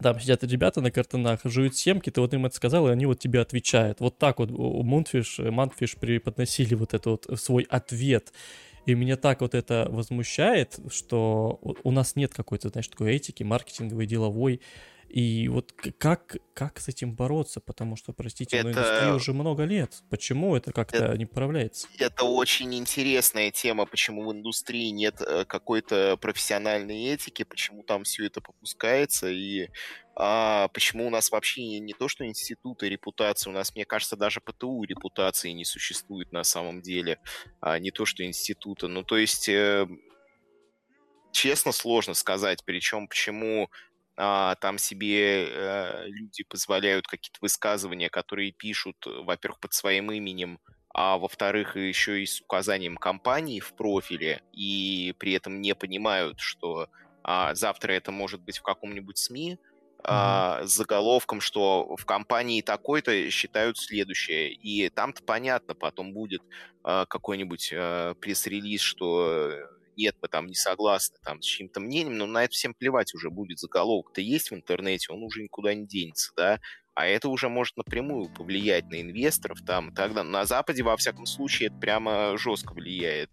[0.00, 3.18] там сидят ребята на картонах, жуют семки, ты вот им это сказал, и они вот
[3.18, 4.00] тебе отвечают.
[4.00, 8.32] Вот так вот Мунфиш, Манфиш преподносили вот этот вот свой ответ.
[8.86, 14.06] И меня так вот это возмущает, что у нас нет какой-то, знаешь, такой этики маркетинговой,
[14.06, 14.60] деловой.
[15.08, 17.60] И вот как, как с этим бороться?
[17.60, 18.66] Потому что, простите, это...
[18.66, 20.02] но индустрии уже много лет.
[20.10, 21.18] Почему это как-то это...
[21.18, 21.88] не управляется?
[21.98, 28.26] Это очень интересная тема, почему в индустрии нет э, какой-то профессиональной этики, почему там все
[28.26, 29.68] это попускается, и
[30.16, 34.16] а почему у нас вообще не, не то, что институты репутации, у нас, мне кажется,
[34.16, 37.18] даже ПТУ репутации не существует на самом деле,
[37.60, 38.86] а не то, что института.
[38.86, 39.86] Ну, то есть, э,
[41.32, 43.70] честно, сложно сказать, причем почему
[44.16, 50.60] там себе э, люди позволяют какие-то высказывания, которые пишут, э, во-первых, под своим именем,
[50.94, 56.88] а во-вторых, еще и с указанием компании в профиле, и при этом не понимают, что
[57.24, 59.58] а, завтра это может быть в каком-нибудь СМИ,
[60.06, 64.52] а, с заголовком, что в компании такой-то считают следующее.
[64.52, 66.42] И там-то понятно, потом будет
[66.82, 69.52] а, какой-нибудь а, пресс-релиз, что
[69.96, 73.30] нет, мы там не согласны там, с чьим-то мнением, но на это всем плевать уже
[73.30, 73.58] будет.
[73.58, 76.60] Заголовок-то есть в интернете, он уже никуда не денется, да,
[76.94, 81.68] а это уже может напрямую повлиять на инвесторов там, тогда на Западе, во всяком случае,
[81.68, 83.30] это прямо жестко влияет.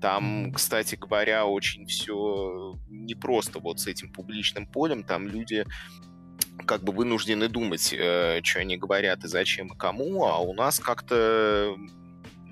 [0.00, 5.64] Там, кстати говоря, очень все непросто вот с этим публичным полем, там люди
[6.66, 10.78] как бы вынуждены думать, э, что они говорят и зачем и кому, а у нас
[10.78, 11.76] как-то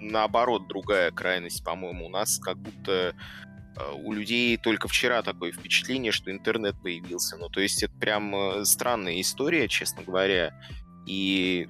[0.01, 2.07] наоборот другая крайность, по-моему.
[2.07, 3.14] У нас как будто
[3.76, 7.36] э, у людей только вчера такое впечатление, что интернет появился.
[7.36, 10.55] Ну, то есть это прям э, странная история, честно говоря.
[11.07, 11.68] И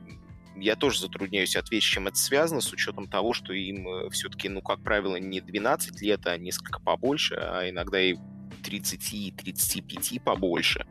[0.56, 4.62] я тоже затрудняюсь ответить, чем это связано, с учетом того, что им э, все-таки, ну,
[4.62, 8.16] как правило, не 12 лет, а несколько побольше, а иногда и
[8.62, 10.86] 30 и 35 побольше.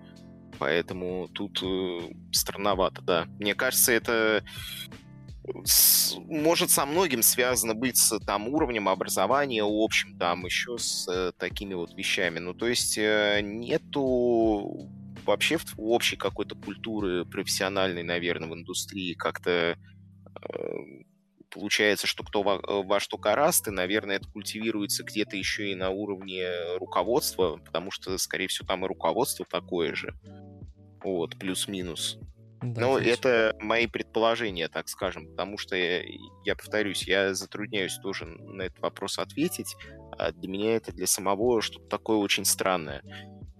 [0.57, 1.99] Поэтому тут э,
[2.31, 3.25] странновато, да.
[3.39, 4.43] Мне кажется, это
[5.65, 11.31] с, может со многим связано быть с там уровнем образования общим, там еще с э,
[11.37, 12.39] такими вот вещами.
[12.39, 14.89] Ну, то есть э, нету
[15.25, 19.77] вообще в, общей какой-то культуры профессиональной, наверное, в индустрии как-то
[20.35, 20.57] э,
[21.49, 25.75] получается, что кто во, э, во что гораст, и, наверное, это культивируется где-то еще и
[25.75, 26.47] на уровне
[26.77, 30.13] руководства, потому что, скорее всего, там и руководство такое же.
[31.03, 32.19] Вот, плюс-минус.
[32.61, 33.17] Да, Но здесь.
[33.17, 36.03] это мои предположения, так скажем, потому что, я,
[36.43, 39.75] я повторюсь, я затрудняюсь тоже на этот вопрос ответить.
[40.17, 43.01] А для меня это для самого что-то такое очень странное.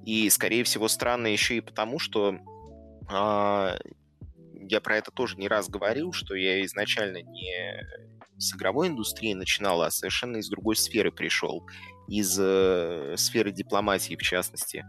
[0.06, 2.40] И, скорее всего, странное еще и потому, что
[3.10, 3.78] а,
[4.70, 7.86] я про это тоже не раз говорил, что я изначально не
[8.38, 11.66] с игровой индустрии начинал, а совершенно из другой сферы пришел.
[12.08, 14.86] Из э, сферы дипломатии, в частности.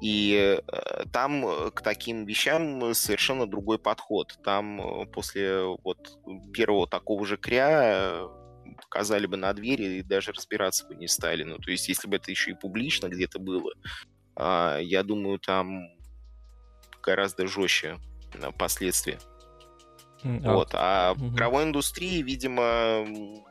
[0.00, 4.38] И э, там э, к таким вещам совершенно другой подход.
[4.44, 6.18] Там э, после вот
[6.52, 8.28] первого такого же кря
[8.76, 11.44] показали бы на двери и даже разбираться бы не стали.
[11.44, 13.72] Ну, то есть, если бы это еще и публично где-то было,
[14.34, 15.88] а, я думаю, там
[17.02, 17.98] гораздо жестче
[18.58, 19.18] последствия.
[20.22, 20.70] А, вот.
[20.74, 23.06] А в игровой индустрии, видимо,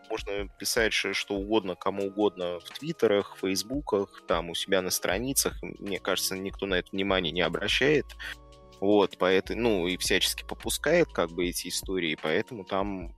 [0.10, 5.62] можно писать что угодно, кому угодно в твиттерах, фейсбуках, там у себя на страницах.
[5.62, 8.06] Мне кажется, никто на это внимание не обращает.
[8.80, 13.16] Вот, поэтому, ну, и всячески попускает как бы эти истории, поэтому там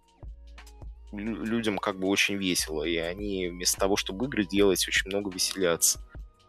[1.12, 6.00] людям как бы очень весело, и они вместо того, чтобы игры делать, очень много веселятся.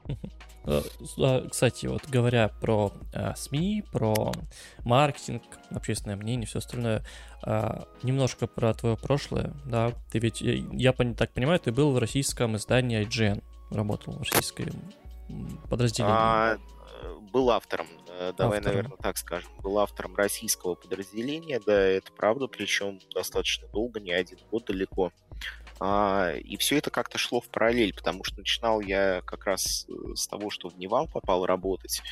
[0.69, 0.83] Э,
[1.19, 4.33] а, кстати, вот говоря про э, СМИ, про
[4.85, 7.03] маркетинг, общественное мнение, все остальное,
[7.47, 12.57] э, немножко про твое прошлое, да, ты ведь, я, так понимаю, ты был в российском
[12.57, 14.67] издании IGN, работал в российском
[15.71, 16.15] подразделении.
[16.15, 16.59] А,
[17.33, 17.87] был автором,
[18.37, 18.65] давай, автором.
[18.65, 24.39] наверное, так скажем, был автором российского подразделения, да, это правда, причем достаточно долго, не один
[24.51, 25.13] год далеко.
[25.81, 30.15] А, и все это как-то шло в параллель, потому что начинал я как раз э,
[30.15, 32.03] с того, что в Nival попал работать,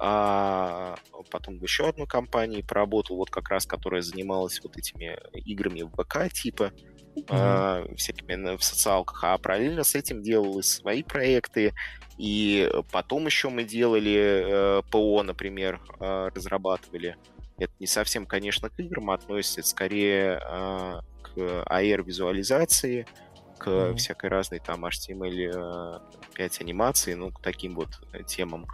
[0.00, 0.94] а
[1.30, 5.90] потом в еще одну компанию поработал, вот как раз, которая занималась вот этими играми в
[5.90, 6.72] ВК типа,
[7.16, 7.24] mm-hmm.
[7.30, 11.74] а, всякими в социалках, а параллельно с этим делал и свои проекты,
[12.16, 17.16] и потом еще мы делали э, ПО, например, э, разрабатывали.
[17.58, 21.00] Это не совсем, конечно, к играм относится, это скорее э,
[21.36, 23.06] AR-визуализации,
[23.58, 23.96] к mm-hmm.
[23.96, 26.00] всякой разной там HTML5
[26.38, 28.66] э, анимации, ну, к таким вот э, темам.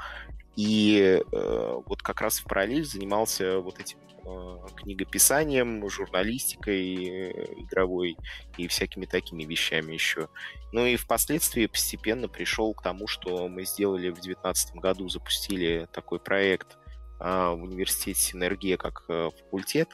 [0.56, 8.16] И э, вот как раз в параллель занимался вот этим э, книгописанием, журналистикой э, игровой
[8.56, 10.28] и всякими такими вещами еще.
[10.72, 16.20] Ну и впоследствии постепенно пришел к тому, что мы сделали в 2019 году, запустили такой
[16.20, 16.76] проект
[17.24, 19.88] в университете Синергия как э, факультет,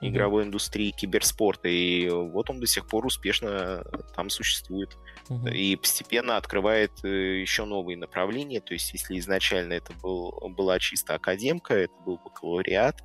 [0.00, 3.84] игровой индустрии киберспорта, и вот он до сих пор успешно
[4.16, 4.96] там существует.
[5.28, 5.48] Угу.
[5.48, 8.60] И постепенно открывает э, еще новые направления.
[8.60, 13.02] То есть, если изначально это был, была чисто академка, это был бакалавриат,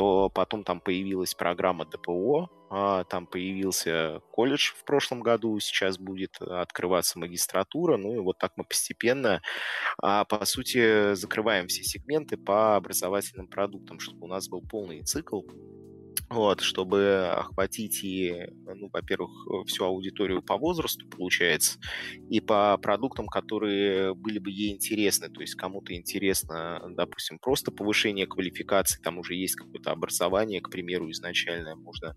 [0.00, 6.40] то потом там появилась программа ДПО, а, там появился колледж в прошлом году, сейчас будет
[6.40, 9.42] открываться магистратура, ну и вот так мы постепенно,
[10.02, 15.42] а, по сути, закрываем все сегменты по образовательным продуктам, чтобы у нас был полный цикл
[16.30, 21.80] вот, чтобы охватить и, ну, во-первых, всю аудиторию по возрасту, получается,
[22.28, 25.28] и по продуктам, которые были бы ей интересны.
[25.28, 31.10] То есть кому-то интересно, допустим, просто повышение квалификации, там уже есть какое-то образование, к примеру,
[31.10, 32.14] изначальное, можно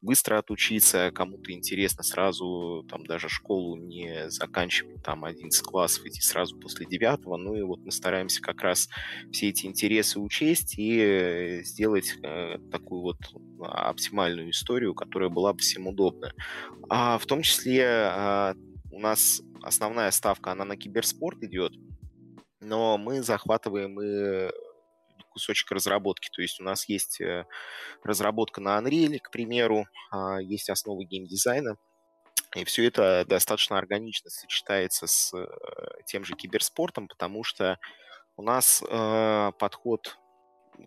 [0.00, 6.56] быстро отучиться, кому-то интересно сразу, там, даже школу не заканчивать, там, 11 классов, идти сразу
[6.58, 8.88] после 9, ну и вот мы стараемся как раз
[9.32, 13.16] все эти интересы учесть и сделать э, такую вот
[13.60, 16.32] оптимальную историю, которая была бы всем удобна.
[16.88, 18.54] А в том числе а,
[18.90, 21.72] у нас основная ставка, она на киберспорт идет,
[22.60, 24.50] но мы захватываем и
[25.30, 26.30] кусочек разработки.
[26.34, 27.44] То есть у нас есть э,
[28.02, 31.76] разработка на Unreal, к примеру, а, есть основы геймдизайна,
[32.54, 35.46] и все это достаточно органично сочетается с э,
[36.06, 37.78] тем же киберспортом, потому что
[38.36, 40.16] у нас э, подход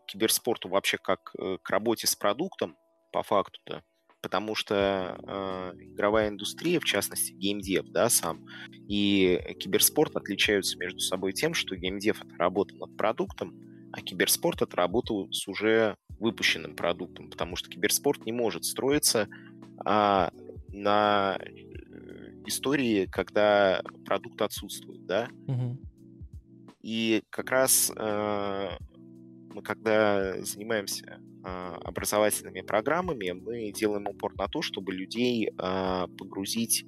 [0.07, 2.75] киберспорту вообще как к работе с продуктом,
[3.11, 3.83] по факту-то,
[4.21, 11.33] потому что э, игровая индустрия, в частности геймдев, да, сам, и киберспорт отличаются между собой
[11.33, 13.53] тем, что геймдев— это работа над продуктом,
[13.91, 19.29] а киберспорт— это работа с уже выпущенным продуктом, потому что киберспорт не может строиться
[19.85, 20.31] а,
[20.67, 25.29] на э, истории, когда продукт отсутствует, да.
[25.47, 25.77] Угу.
[26.81, 28.69] И как раз э,
[29.53, 36.85] мы, когда занимаемся э, образовательными программами, мы делаем упор на то, чтобы людей э, погрузить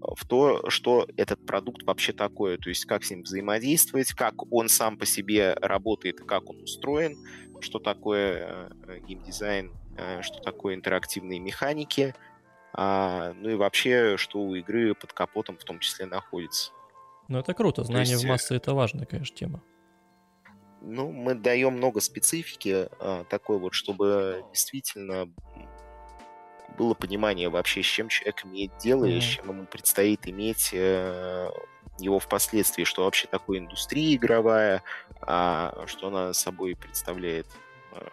[0.00, 4.68] в то, что этот продукт вообще такое, то есть как с ним взаимодействовать, как он
[4.68, 7.16] сам по себе работает, как он устроен,
[7.60, 12.14] что такое э, геймдизайн, э, что такое интерактивные механики,
[12.72, 16.70] а, ну и вообще, что у игры под капотом в том числе находится.
[17.26, 19.62] Ну это круто, знание есть, в массы это важная, конечно, тема.
[20.80, 25.28] Ну, мы даем много специфики а, такой вот, чтобы действительно
[26.76, 29.18] было понимание вообще, с чем человек имеет дело mm-hmm.
[29.18, 31.50] и с чем ему предстоит иметь э,
[31.98, 34.82] его впоследствии, что вообще такое индустрия игровая,
[35.20, 37.46] а, что она собой представляет,
[37.92, 38.08] а,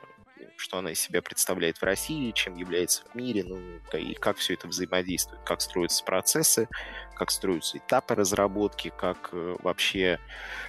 [0.57, 3.59] что она из себя представляет в России, чем является в мире, ну
[3.93, 6.67] и как все это взаимодействует, как строятся процессы,
[7.15, 10.19] как строятся этапы разработки, как э, вообще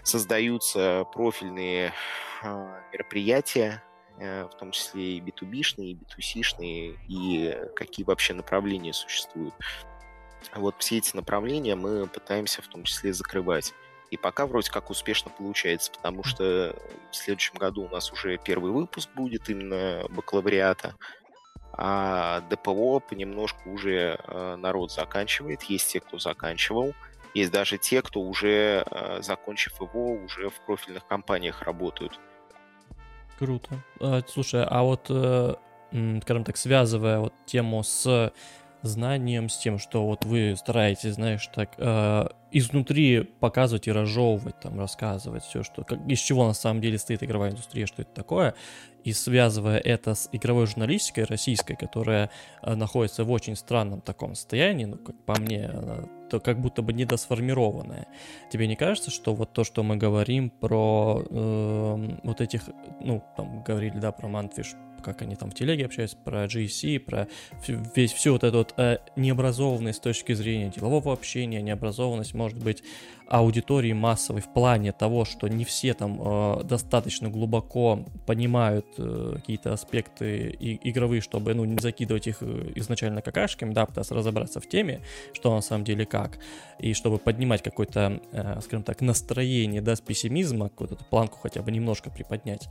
[0.03, 1.93] создаются профильные
[2.43, 3.83] а, мероприятия
[4.19, 9.55] Э, в том числе и B2B-шные, и B2C-шные, и какие вообще направления существуют.
[10.55, 13.75] Вот все эти направления мы пытаемся в том числе закрывать.
[14.11, 16.75] И пока вроде как успешно получается, потому что
[17.11, 20.95] в следующем году у нас уже первый выпуск будет именно бакалавриата,
[21.77, 25.63] а ДПО понемножку уже э, народ заканчивает.
[25.65, 26.95] Есть те, кто заканчивал,
[27.35, 32.19] есть даже те, кто уже, э, закончив его, уже в профильных компаниях работают.
[33.39, 33.83] Круто.
[34.01, 35.55] А, слушай, а вот, э,
[36.23, 38.33] скажем так, связывая вот тему с
[38.87, 44.79] знанием, с тем, что вот вы стараетесь, знаешь, так э, изнутри показывать и разжевывать, там,
[44.79, 48.55] рассказывать все, что, как, из чего на самом деле стоит игровая индустрия, что это такое,
[49.05, 52.31] и связывая это с игровой журналистикой российской, которая
[52.63, 56.83] э, находится в очень странном таком состоянии, ну, как по мне, она, то как будто
[56.83, 58.07] бы недосформированная.
[58.51, 62.63] Тебе не кажется, что вот то, что мы говорим про э, вот этих,
[63.01, 64.75] ну, там, говорили, да, про Мантфиш,
[65.07, 67.29] как они там в телеге общаются, про GC, про
[67.95, 72.83] весь всю вот эту вот э, необразованность с точки зрения делового общения, необразованность, может быть,
[73.29, 79.73] аудитории массовой в плане того, что не все там э, достаточно глубоко понимают э, какие-то
[79.73, 84.69] аспекты и, игровые, чтобы, ну, не закидывать их э, изначально какашками, да, пытаться разобраться в
[84.69, 85.01] теме,
[85.33, 86.39] что на самом деле как,
[86.81, 91.71] и чтобы поднимать какое-то, э, скажем так, настроение, да, с пессимизма, какую-то планку хотя бы
[91.71, 92.69] немножко приподнять.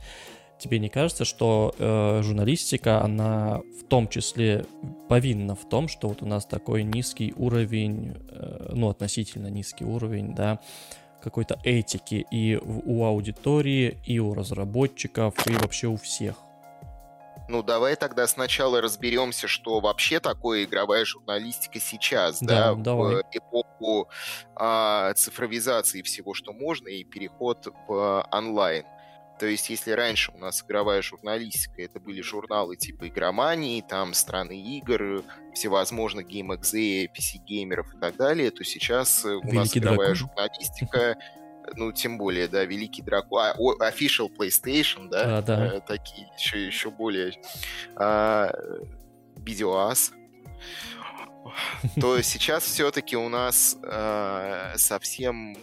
[0.58, 4.64] Тебе не кажется, что э, журналистика, она в том числе
[5.08, 10.34] повинна в том, что вот у нас такой низкий уровень, э, ну, относительно низкий уровень,
[10.34, 10.60] да,
[11.22, 16.36] какой-то этики и у аудитории, и у разработчиков, и вообще у всех?
[17.48, 23.16] Ну, давай тогда сначала разберемся, что вообще такое игровая журналистика сейчас, да, да давай.
[23.16, 24.08] в эпоху
[24.56, 28.84] а, цифровизации всего, что можно, и переход в онлайн.
[29.38, 34.60] То есть, если раньше у нас игровая журналистика, это были журналы типа игромании, там страны
[34.60, 35.22] игр,
[35.54, 40.14] всевозможных GameXZ, PC-геймеров и так далее, то сейчас у Великий нас игровая дракон.
[40.14, 41.16] журналистика,
[41.74, 45.76] ну, тем более, да, Великий Дракон, а, Official PlayStation, да, а, да.
[45.76, 47.32] Э, такие еще, еще более
[47.96, 48.52] а,
[49.36, 50.12] Видеоас,
[52.00, 55.56] то сейчас все-таки у нас э, совсем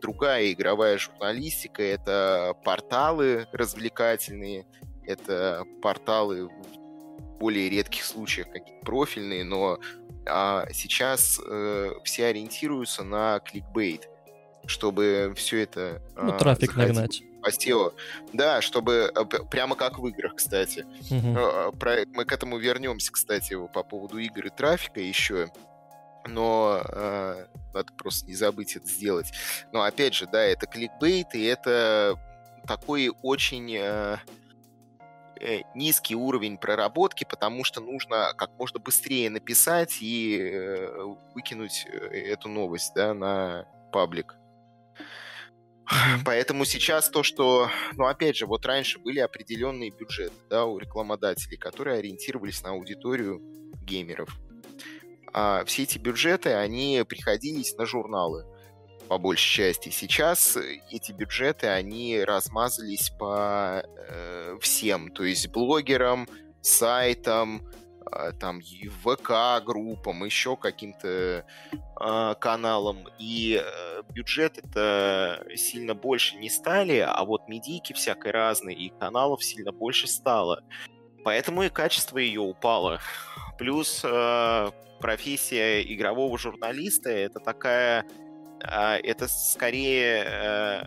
[0.00, 1.82] другая игровая журналистика.
[1.82, 4.66] Это порталы развлекательные,
[5.04, 9.78] это порталы в более редких случаях какие-то профильные, но
[10.26, 14.08] а сейчас э, все ориентируются на кликбейт,
[14.66, 16.02] чтобы все это...
[16.16, 17.94] Ну, э, трафик нагнать по SEO.
[18.32, 20.84] Да, чтобы э, прямо как в играх, кстати.
[21.10, 21.76] Угу.
[21.78, 25.48] Про, мы к этому вернемся, кстати, по поводу игр и трафика еще.
[26.26, 27.46] Но э,
[27.78, 29.32] надо просто не забыть это сделать.
[29.72, 32.18] Но опять же, да, это кликбейт, и это
[32.66, 34.18] такой очень э,
[35.40, 42.48] э, низкий уровень проработки, потому что нужно как можно быстрее написать и э, выкинуть эту
[42.48, 44.36] новость да, на паблик.
[46.26, 51.56] Поэтому сейчас то, что, ну, опять же, вот раньше были определенные бюджеты, да, у рекламодателей,
[51.56, 53.40] которые ориентировались на аудиторию
[53.86, 54.28] геймеров.
[55.32, 58.46] А все эти бюджеты, они приходились на журналы,
[59.08, 59.88] по большей части.
[59.90, 60.56] Сейчас
[60.90, 66.28] эти бюджеты, они размазались по э, всем, то есть блогерам,
[66.60, 67.62] сайтам,
[68.10, 71.44] а, там ВК-группам, еще каким-то
[72.00, 73.08] э, каналам.
[73.18, 79.44] И э, бюджет это сильно больше не стали, а вот медийки всякой разные, и каналов
[79.44, 80.62] сильно больше стало.
[81.28, 83.00] Поэтому и качество ее упало.
[83.58, 88.06] Плюс э, профессия игрового журналиста это такая,
[88.64, 90.82] э, это скорее э,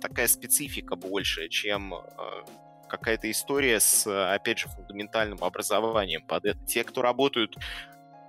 [0.00, 2.00] такая специфика больше, чем э,
[2.88, 6.58] какая-то история с, опять же, фундаментальным образованием под это.
[6.64, 7.54] Те, кто работают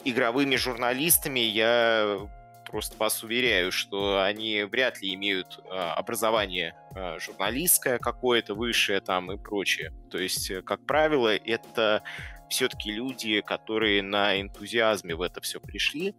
[0.04, 2.20] игровыми журналистами, я
[2.66, 9.32] просто вас уверяю, что они вряд ли имеют а, образование а, журналистское какое-то высшее там
[9.32, 9.94] и прочее.
[10.12, 12.04] То есть, э, как правило, это
[12.50, 16.16] все-таки люди, которые на энтузиазме в это все пришли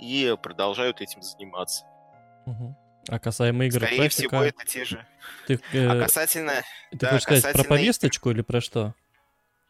[0.00, 1.84] и продолжают этим заниматься.
[2.46, 2.76] Угу.
[3.08, 4.28] А касаемо игр Скорее трафика...
[4.28, 5.06] всего, это те же.
[5.46, 6.62] Ты, э, а касательно...
[6.90, 8.38] Ты да, хочешь сказать про повесточку игр...
[8.38, 8.94] или про что?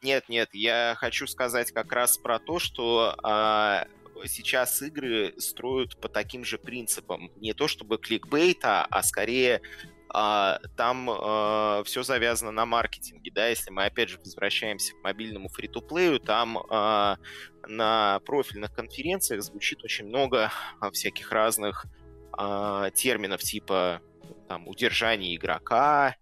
[0.03, 3.87] Нет, нет, я хочу сказать как раз про то, что а,
[4.27, 7.31] сейчас игры строят по таким же принципам.
[7.37, 9.61] Не то чтобы кликбейта, а скорее
[10.09, 15.49] а, там а, все завязано на маркетинге, да, если мы опять же возвращаемся к мобильному
[15.49, 17.19] фри-то-плею, там а,
[17.67, 20.53] на профильных конференциях звучит очень много
[20.93, 21.87] всяких разных
[22.33, 24.01] а, терминов типа
[24.49, 26.17] там удержание игрока,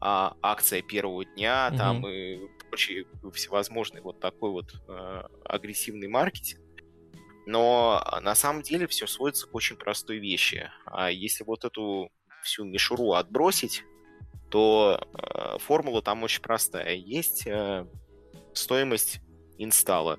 [0.00, 1.76] а, акция первого дня, mm-hmm.
[1.76, 2.38] там и
[2.68, 6.63] прочие всевозможные вот такой вот а, агрессивный маркетинг.
[7.46, 10.70] Но на самом деле все сводится к очень простой вещи.
[10.86, 12.10] А если вот эту
[12.42, 13.84] всю мишуру отбросить,
[14.50, 16.94] то э, формула там очень простая.
[16.94, 17.86] Есть э,
[18.52, 19.20] стоимость
[19.58, 20.18] инсталла,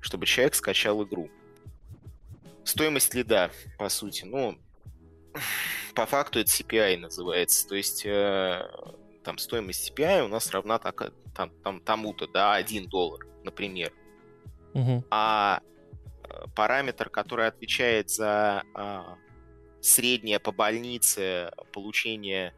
[0.00, 1.30] чтобы человек скачал игру.
[2.64, 4.24] Стоимость лида, по сути.
[4.24, 4.58] Ну,
[5.94, 7.68] по факту это CPI называется.
[7.68, 8.68] То есть э,
[9.24, 13.92] там стоимость CPI у нас равна так, там, там, тому-то, да, 1 доллар, например.
[14.74, 15.04] Угу.
[15.10, 15.60] А
[16.54, 19.02] параметр, который отвечает за э,
[19.80, 22.54] среднее по больнице получение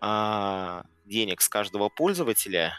[0.00, 2.74] э, денег с каждого пользователя,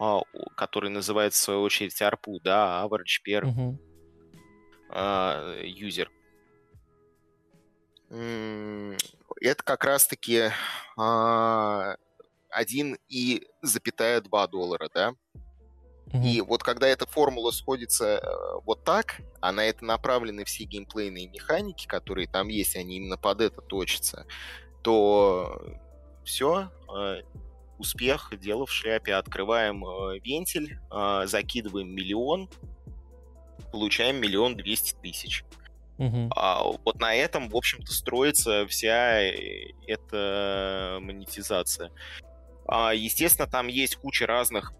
[0.00, 0.20] э,
[0.56, 3.78] который называется в свою очередь ARPU, да, Average Per угу.
[4.90, 6.08] э, User,
[9.40, 10.50] это как раз-таки
[10.96, 11.96] а,
[12.56, 15.14] 1,2 доллара, да?
[16.14, 16.28] Mm-hmm.
[16.28, 21.26] И вот когда эта формула сходится э, вот так, а на это направлены все геймплейные
[21.26, 24.24] механики, которые там есть, они именно под это точатся,
[24.82, 25.60] то
[26.22, 27.22] все, э,
[27.78, 29.14] успех, дело в шляпе.
[29.14, 30.78] Открываем э, вентиль,
[31.24, 32.48] закидываем миллион,
[33.72, 35.44] получаем миллион двести тысяч.
[35.98, 36.30] Угу.
[36.34, 41.90] А вот на этом, в общем-то, строится вся э, эта монетизация.
[42.66, 44.72] А, естественно, там есть куча разных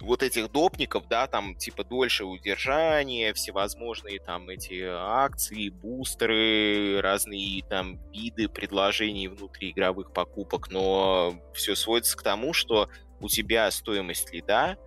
[0.00, 7.98] вот этих допников, да, там типа дольше удержания, всевозможные там эти акции, бустеры, разные там
[8.12, 12.88] виды предложений внутри игровых покупок, но все сводится к тому, что
[13.20, 14.78] у тебя стоимость лида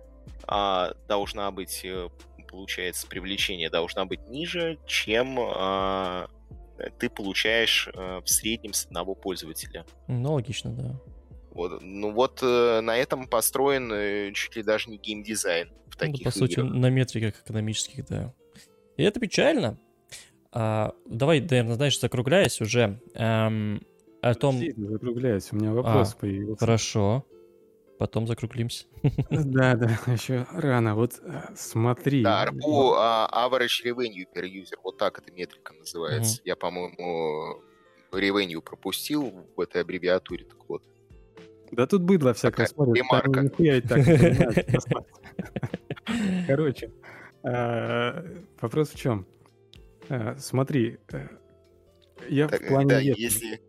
[0.46, 2.08] а, должна быть э,
[2.54, 6.26] получается, привлечение должна быть ниже, чем э,
[6.98, 9.84] ты получаешь э, в среднем с одного пользователя.
[10.06, 11.13] Ну, логично, да.
[11.54, 15.98] Вот, ну вот э, на этом построен э, чуть ли даже не геймдизайн в Ну,
[15.98, 16.74] таких по сути, играх.
[16.74, 18.34] на метриках экономических, да.
[18.96, 19.78] И это печально.
[20.50, 23.86] А, давай, наверное, знаешь, закругляясь уже эм,
[24.20, 24.56] о том...
[24.56, 26.60] Подожди, ты закругляйся, у меня вопрос А, появился.
[26.60, 27.24] Хорошо.
[27.98, 28.86] Потом закруглимся.
[29.30, 30.96] Да, да, еще рано.
[30.96, 32.22] Вот э, смотри.
[32.22, 36.40] Да, RPU а, Average Revenue per User, вот так эта метрика называется.
[36.44, 37.62] Я, по-моему,
[38.10, 40.82] Revenue пропустил в этой аббревиатуре, так вот.
[41.72, 43.04] Да тут быдло всякое смотрит.
[43.04, 43.40] ремарка.
[43.40, 44.04] нихуя и так.
[46.46, 46.92] Короче,
[47.42, 48.24] а,
[48.60, 49.26] вопрос в чем?
[50.08, 51.26] А, Смотри, э,
[52.28, 53.60] я в плане если...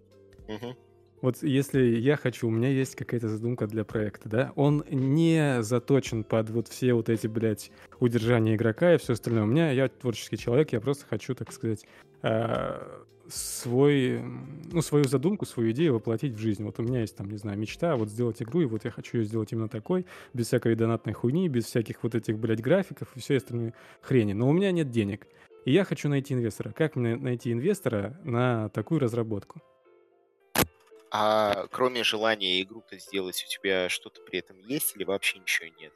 [1.21, 6.23] Вот если я хочу, у меня есть какая-то задумка для проекта, да, он не заточен
[6.23, 9.43] под вот все вот эти, блядь, удержания игрока и все остальное.
[9.43, 11.87] У меня, я творческий человек, я просто хочу, так сказать,
[13.29, 14.21] свой,
[14.71, 16.63] ну, свою задумку, свою идею воплотить в жизнь.
[16.63, 19.17] Вот у меня есть там, не знаю, мечта, вот сделать игру, и вот я хочу
[19.17, 23.19] ее сделать именно такой, без всякой донатной хуйни, без всяких вот этих, блядь, графиков и
[23.19, 24.33] всей остальной хрени.
[24.33, 25.27] Но у меня нет денег.
[25.65, 26.71] И я хочу найти инвестора.
[26.71, 29.61] Как мне найти инвестора на такую разработку?
[31.11, 35.93] А кроме желания игру-то сделать, у тебя что-то при этом есть или вообще ничего нет?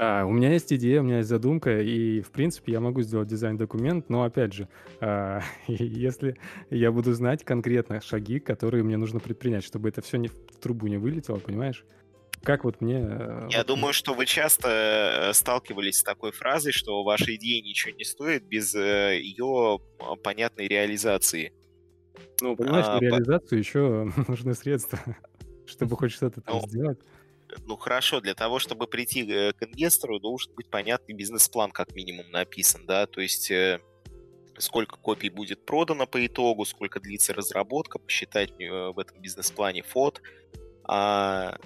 [0.00, 3.26] А, у меня есть идея, у меня есть задумка, и, в принципе, я могу сделать
[3.28, 4.68] дизайн-документ, но, опять же,
[5.00, 6.36] а, если
[6.70, 10.86] я буду знать конкретно шаги, которые мне нужно предпринять, чтобы это все не в трубу
[10.86, 11.84] не вылетело, понимаешь?
[12.44, 13.00] Как вот мне...
[13.00, 17.92] э, Я думаю, что вы часто э, сталкивались с такой фразой, что ваша идея ничего
[17.96, 21.52] не стоит без э, ее а, понятной реализации.
[22.40, 25.00] Ну, понимаешь, а, на по- реализацию еще нужны средства,
[25.66, 27.00] чтобы хоть что-то там Ну, сделать.
[27.66, 32.30] Ну хорошо, для того, чтобы прийти э, к инвестору, должен быть понятный бизнес-план, как минимум,
[32.30, 33.80] написан, да, то есть э,
[34.58, 40.20] сколько копий будет продано по итогу, сколько длится разработка, посчитать э, в этом бизнес-плане фот,
[40.90, 41.58] а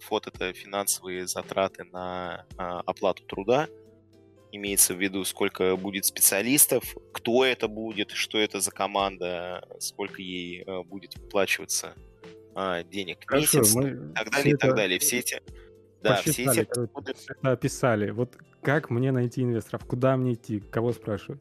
[0.00, 3.66] фот это финансовые затраты на а, оплату труда,
[4.50, 6.84] имеется в виду, сколько будет специалистов,
[7.14, 11.94] кто это будет, что это за команда, сколько ей будет выплачиваться
[12.54, 14.98] а, денег Хорошо, месяц, мы и так далее, и так далее.
[14.98, 15.42] Все эти,
[16.02, 18.10] да, все эти расходы- описали.
[18.10, 19.84] Вот как мне найти инвесторов?
[19.86, 20.60] Куда мне идти?
[20.60, 21.40] Кого спрашивать?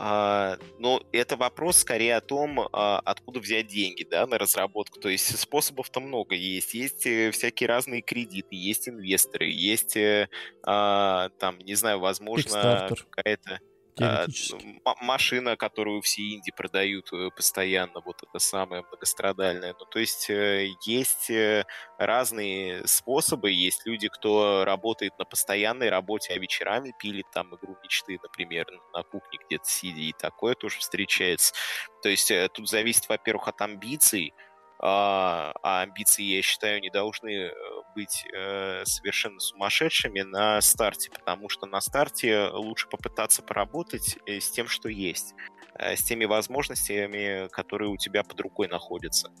[0.00, 5.00] А, ну, это вопрос скорее о том, а, откуда взять деньги, да, на разработку.
[5.00, 6.72] То есть способов-то много есть.
[6.72, 10.28] Есть э, всякие разные кредиты, есть инвесторы, есть, э,
[10.62, 13.58] а, там, не знаю, возможно, какая-то
[13.98, 14.64] Теоретически.
[14.64, 19.74] м- машина, которую все инди продают э, постоянно, вот это самое многострадальное.
[19.78, 21.64] Ну, то есть э, есть э,
[21.98, 28.18] разные способы, есть люди, кто работает на постоянной работе, а вечерами пилит там игру мечты,
[28.22, 31.54] например, на кухне где-то сидя, и такое тоже встречается.
[32.02, 34.32] То есть тут зависит, во-первых, от амбиций,
[34.80, 37.52] а, а амбиции, я считаю, не должны э,
[37.94, 44.50] быть э, совершенно сумасшедшими на старте, потому что на старте лучше попытаться поработать э, с
[44.50, 45.34] тем, что есть,
[45.74, 49.32] э, с теми возможностями, которые у тебя под рукой находятся.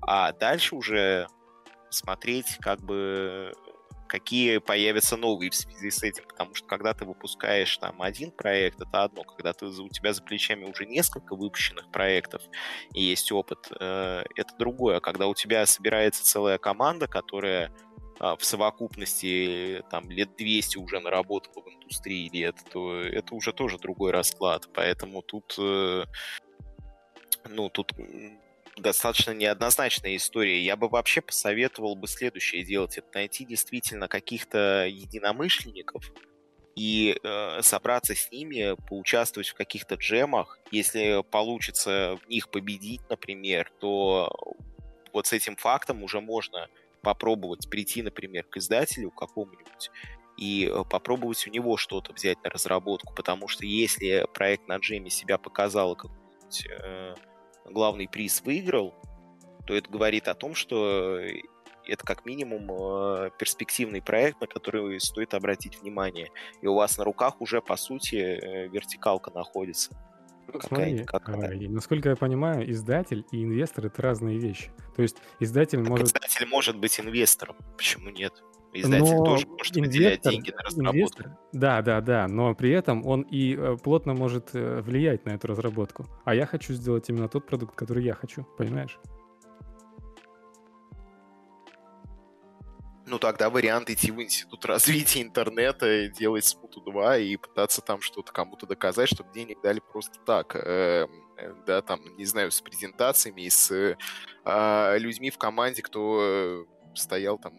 [0.00, 1.28] А дальше уже
[1.90, 3.52] смотреть, как бы
[4.12, 8.78] какие появятся новые в связи с этим, потому что когда ты выпускаешь там один проект,
[8.78, 12.42] это одно, когда ты, у тебя за плечами уже несколько выпущенных проектов
[12.92, 14.98] и есть опыт, э, это другое.
[14.98, 17.72] А когда у тебя собирается целая команда, которая
[18.20, 23.78] а, в совокупности там лет 200 уже наработала в индустрии лет, то это уже тоже
[23.78, 24.68] другой расклад.
[24.74, 26.04] Поэтому тут, э,
[27.48, 27.92] ну, тут
[28.76, 30.60] достаточно неоднозначная история.
[30.60, 32.98] Я бы вообще посоветовал бы следующее делать.
[32.98, 36.10] Это найти действительно каких-то единомышленников
[36.74, 40.58] и э, собраться с ними, поучаствовать в каких-то джемах.
[40.70, 44.32] Если получится в них победить, например, то
[45.12, 46.68] вот с этим фактом уже можно
[47.02, 49.90] попробовать прийти, например, к издателю какому-нибудь
[50.38, 55.10] и э, попробовать у него что-то взять на разработку, потому что если проект на джеме
[55.10, 57.14] себя показал, и какой-нибудь э,
[57.64, 58.94] главный приз выиграл,
[59.66, 61.20] то это говорит о том, что
[61.86, 66.30] это как минимум э, перспективный проект, на который стоит обратить внимание.
[66.60, 69.90] И у вас на руках уже, по сути, э, вертикалка находится.
[70.52, 71.56] Ну, смотри, какая.
[71.68, 74.70] насколько я понимаю, издатель и инвестор— это разные вещи.
[74.94, 76.08] То есть издатель Так может...
[76.08, 77.56] Издатель может быть инвестором.
[77.76, 78.32] Почему нет?
[78.74, 80.96] Издатель Но тоже может выделять инвестор- деньги на разработку.
[80.96, 85.30] инвестор- Да, да, да, но при этом он и э, плотно может э, влиять на
[85.30, 86.06] эту разработку.
[86.24, 88.98] А я хочу сделать именно тот продукт, который я хочу, понимаешь?
[93.06, 97.82] Ну тогда вариант идти в институт развития интернета и делать смут Dota 2 и пытаться
[97.82, 100.54] там что-то кому-то доказать, чтобы денег дали просто так.
[100.56, 101.06] Э,
[101.66, 107.52] да, там, не знаю, с презентациями, с э, людьми в команде, кто стоял там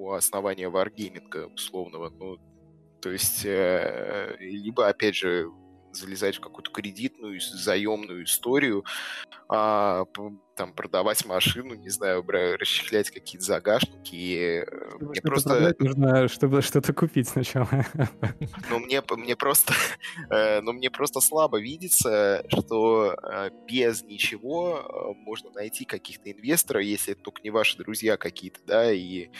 [0.00, 2.10] у основания варгейминга условного.
[2.10, 2.38] Ну,
[3.00, 5.50] то есть, э, либо, опять же,
[5.92, 8.84] залезать в какую-то кредитную, заемную историю,
[9.48, 10.04] а,
[10.60, 14.14] там продавать машину, не знаю, расчехлять какие-то загашники.
[14.14, 17.68] И э, чтобы мне просто нужно, чтобы что-то купить сначала.
[18.68, 19.72] Ну мне мне просто,
[20.30, 27.14] э, ну мне просто слабо видится, что э, без ничего можно найти каких-то инвесторов, если
[27.14, 29.30] это только не ваши друзья какие-то, да, и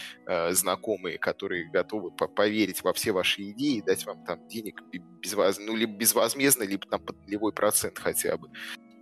[0.50, 4.82] знакомые, которые готовы поверить во все ваши идеи и дать вам там денег
[5.20, 5.58] безвоз...
[5.58, 8.48] ну, либо безвозмездно, либо там под нулевой процент хотя бы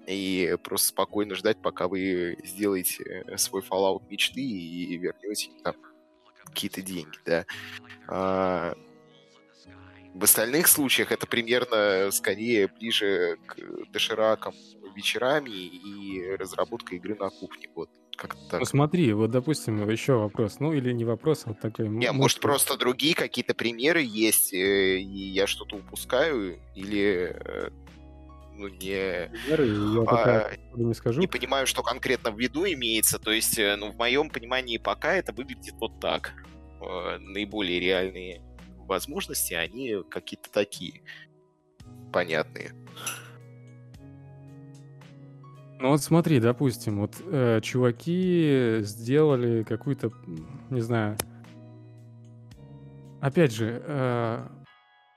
[0.08, 5.74] и просто спокойно ждать, пока вы сделаете э, свой Fallout мечты и вернете там
[6.44, 7.44] какие-то деньги, да.
[8.06, 8.74] А,
[10.14, 13.56] в остальных случаях это примерно скорее ближе к
[13.92, 14.54] доширакам
[14.96, 17.68] вечерами и разработка игры на кухне.
[17.74, 18.60] Вот как так.
[18.60, 21.88] Ну смотри, вот допустим еще вопрос, ну или не вопрос, а вот такой.
[21.88, 27.70] Не, может просто другие какие-то примеры есть, э, и я что-то упускаю, или э,
[28.58, 31.20] ну, не, я пока а, не скажу.
[31.20, 33.18] Не понимаю, что конкретно в виду имеется.
[33.18, 36.34] То есть, э, ну, в моем понимании пока это выглядит вот так.
[36.80, 38.42] Э, наиболее реальные
[38.86, 41.02] возможности, они какие-то такие
[42.12, 42.72] понятные.
[45.80, 50.10] Ну вот смотри, допустим, вот э, чуваки сделали какую-то,
[50.70, 51.16] не знаю,
[53.20, 54.48] опять же, э,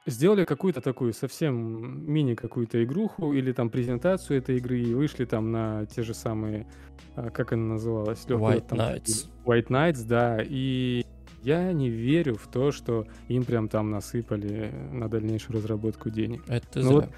[0.06, 5.52] сделали какую-то такую совсем мини какую-то игруху или там презентацию этой игры и вышли там
[5.52, 6.68] на те же самые,
[7.16, 8.26] а, как она называлась?
[8.26, 9.28] White там, Knights.
[9.46, 11.06] White Knights, да, и
[11.44, 16.44] я не верю в то, что им прям там насыпали на дальнейшую разработку денег.
[16.48, 16.94] Это ну, зря.
[16.94, 17.10] Вот...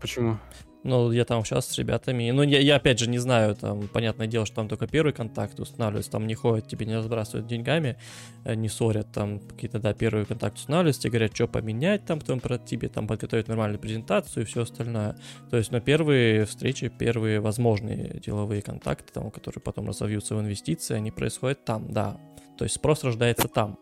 [0.00, 0.38] Почему?
[0.84, 2.30] Ну, я там сейчас с ребятами.
[2.30, 5.58] Ну, я, я опять же не знаю, там, понятное дело, что там только первый контакт
[5.58, 7.96] устанавливается, там не ходят, тебе не разбрасывают деньгами,
[8.44, 12.24] э, не ссорят, там какие-то, да, первые контакты устанавливаются, тебе говорят, что поменять там в
[12.24, 15.16] твоем прототипе, там подготовить нормальную презентацию и все остальное.
[15.50, 20.94] То есть, на первые встречи, первые возможные деловые контакты, там, которые потом разовьются в инвестиции,
[20.94, 22.18] они происходят там, да.
[22.58, 23.78] То есть спрос рождается там.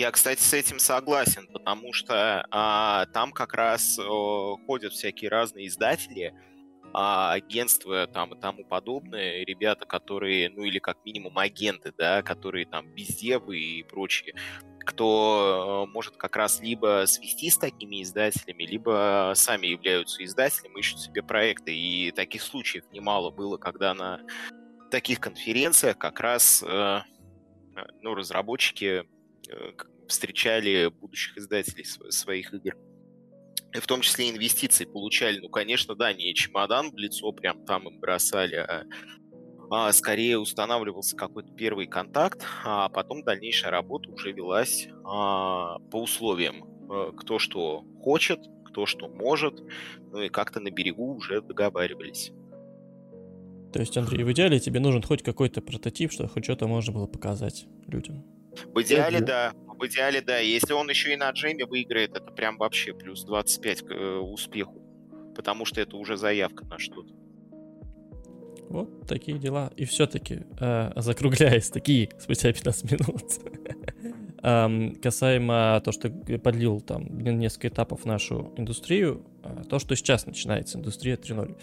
[0.00, 5.66] Я, кстати, с этим согласен, потому что а, там как раз о, ходят всякие разные
[5.66, 6.32] издатели,
[6.94, 12.64] а, агентства там и тому подобное, ребята, которые, ну или как минимум агенты, да, которые
[12.64, 14.34] там бездевы и прочие,
[14.86, 21.22] кто может как раз либо свести с такими издателями, либо сами являются издателем, ищут себе
[21.22, 21.76] проекты.
[21.76, 24.22] И таких случаев немало было, когда на
[24.90, 27.00] таких конференциях как раз э,
[28.00, 29.19] ну, разработчики Э,
[30.08, 32.76] встречали будущих издателей своих игр.
[33.74, 35.38] И в том числе инвестиции получали.
[35.38, 38.84] Ну, конечно, да, не чемодан в лицо прям там им бросали, а,
[39.70, 46.64] а скорее устанавливался какой-то первый контакт, а потом дальнейшая работа уже велась а, по условиям.
[46.90, 49.62] Э, кто что хочет, кто что может,
[50.10, 52.32] ну и как-то на берегу уже договаривались.
[53.72, 57.06] То есть, Андрей, в идеале тебе нужен хоть какой-то прототип, чтобы хоть что-то можно было
[57.06, 58.24] показать людям.
[58.66, 59.52] В идеале, да.
[59.66, 60.38] В идеале, да.
[60.38, 64.82] Если он еще и на джеме выиграет, это прям вообще плюс 25 к э, успеху.
[65.34, 67.14] Потому что это уже заявка на что-то.
[68.68, 69.72] Вот такие дела.
[69.76, 73.24] И все-таки, э, закругляясь, такие спустя 15 минут,
[74.42, 80.26] эм, касаемо то, что подлил там несколько этапов в нашу индустрию, э, то, что сейчас
[80.26, 81.56] начинается индустрия 3.0.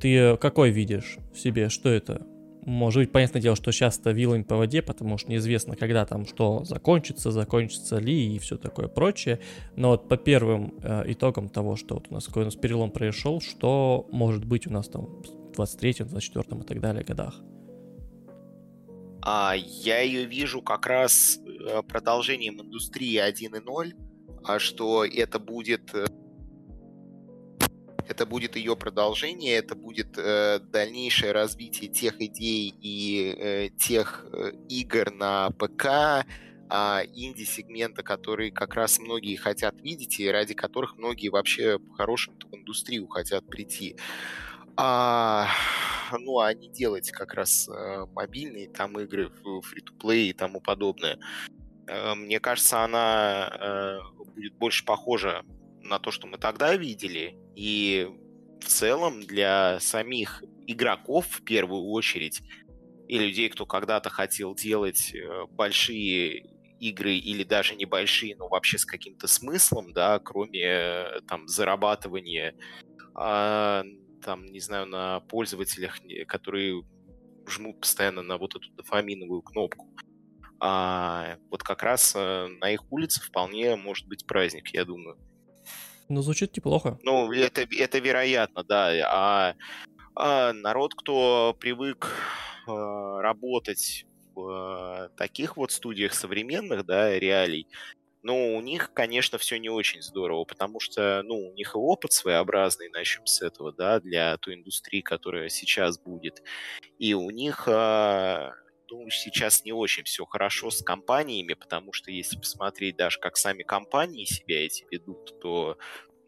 [0.00, 1.68] Ты какой видишь в себе?
[1.68, 2.26] Что это?
[2.66, 6.64] Может быть, понятное дело, что сейчас-то вилами по воде, потому что неизвестно, когда там что
[6.64, 9.38] закончится, закончится ли и все такое прочее.
[9.76, 12.90] Но вот по первым э, итогам того, что вот у нас какой у нас перелом
[12.90, 17.40] произошел, что может быть у нас там в 23-м, 24-м и так далее годах?
[19.22, 23.92] А, я ее вижу как раз э, продолжением индустрии 1.0,
[24.42, 26.06] а что это будет э,
[28.08, 34.52] это будет ее продолжение, это будет э, дальнейшее развитие тех идей и э, тех э,
[34.68, 36.24] игр на ПК, э,
[37.14, 43.08] инди-сегмента, которые как раз многие хотят видеть и ради которых многие вообще по-хорошему в индустрию
[43.08, 43.96] хотят прийти.
[44.76, 45.48] А,
[46.12, 49.30] ну, а не делать как раз э, мобильные там игры,
[49.62, 51.18] фри-то-плей и тому подобное.
[51.86, 53.98] Э, мне кажется, она э,
[54.34, 55.42] будет больше похожа
[55.88, 58.08] на то, что мы тогда видели, и
[58.60, 62.42] в целом для самих игроков в первую очередь,
[63.08, 66.44] и людей, кто когда-то хотел делать э, большие
[66.80, 72.54] игры или даже небольшие, но вообще с каким-то смыслом, да, кроме э, там зарабатывания,
[73.14, 73.84] а,
[74.22, 76.82] там, не знаю, на пользователях, которые
[77.48, 79.88] жмут постоянно на вот эту дофаминовую кнопку.
[80.58, 85.18] А вот как раз э, на их улице вполне может быть праздник, я думаю.
[86.08, 86.98] Ну, звучит неплохо.
[87.02, 88.92] Ну, это, это вероятно, да.
[89.06, 89.54] А,
[90.14, 92.12] а народ, кто привык
[92.66, 97.66] а, работать в а, таких вот студиях современных, да, реалий,
[98.22, 102.12] ну, у них, конечно, все не очень здорово, потому что, ну, у них и опыт
[102.12, 106.42] своеобразный, начнем с этого, да, для той индустрии, которая сейчас будет.
[106.98, 108.52] И у них, а,
[108.90, 113.62] ну, сейчас не очень все хорошо с компаниями, потому что если посмотреть даже, как сами
[113.62, 115.78] компании себя эти ведут, то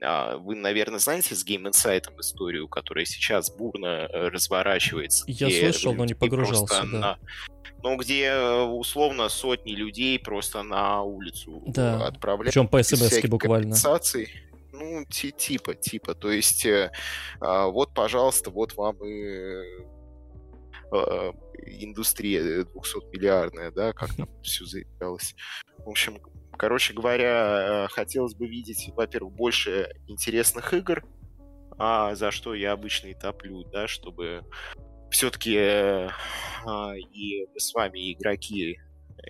[0.00, 5.24] а, вы, наверное, знаете с Game Insight историю, которая сейчас бурно э, разворачивается.
[5.26, 6.98] Я слышал, но не погружался, да.
[6.98, 7.18] На,
[7.82, 12.06] ну, где э, условно сотни людей просто на улицу да.
[12.06, 12.54] отправляют.
[12.54, 13.76] Причем по смс буквально.
[14.72, 16.14] Ну, типа, типа.
[16.14, 16.92] То есть, э,
[17.40, 19.64] а, вот, пожалуйста, вот вам и
[20.92, 21.32] э,
[21.66, 25.34] индустрия 200-миллиардная, да, как там все заявлялось.
[25.78, 26.18] В общем,
[26.56, 31.04] короче говоря, хотелось бы видеть, во-первых, больше интересных игр,
[31.78, 34.44] а за что я обычно и топлю, да, чтобы
[35.10, 36.08] все-таки э,
[36.66, 38.78] а, и мы с вами, игроки,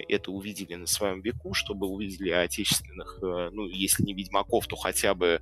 [0.09, 5.15] это увидели на своем веку, чтобы увидели отечественных, э, ну, если не Ведьмаков, то хотя
[5.15, 5.41] бы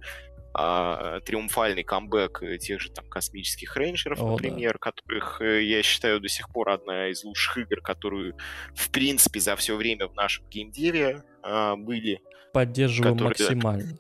[0.59, 4.79] а, триумфальный камбэк тех же там космических рейнджеров, О, например, да.
[4.79, 8.35] которых э, я считаю до сих пор одна из лучших игр, которую
[8.75, 12.23] в принципе за все время в нашем геймдеве а, были.
[12.55, 13.99] Поддерживаю которые, максимально.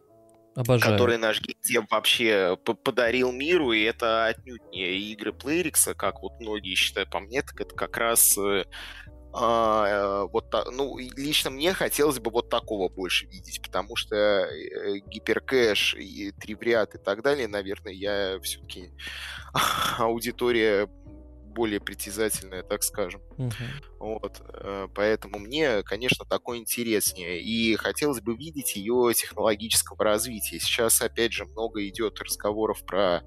[0.55, 0.93] Обожаю.
[0.93, 6.75] который наш геймдев вообще подарил миру, и это отнюдь не игры Playrix, как вот многие
[6.75, 8.65] считают по мне, так это как раз э, э,
[9.39, 16.33] вот, ну, лично мне хотелось бы вот такого больше видеть, потому что э, гиперкэш и
[16.33, 18.91] тривриат и так далее, наверное, я все-таки
[19.99, 20.89] аудитория
[21.57, 23.23] более притязательная, так скажем.
[23.39, 23.55] Угу.
[23.99, 27.41] Вот, э, поэтому мне, конечно, такое интереснее.
[27.41, 30.61] И хотелось бы видеть ее технологического развития.
[30.61, 33.23] Сейчас, опять же, много идет разговоров про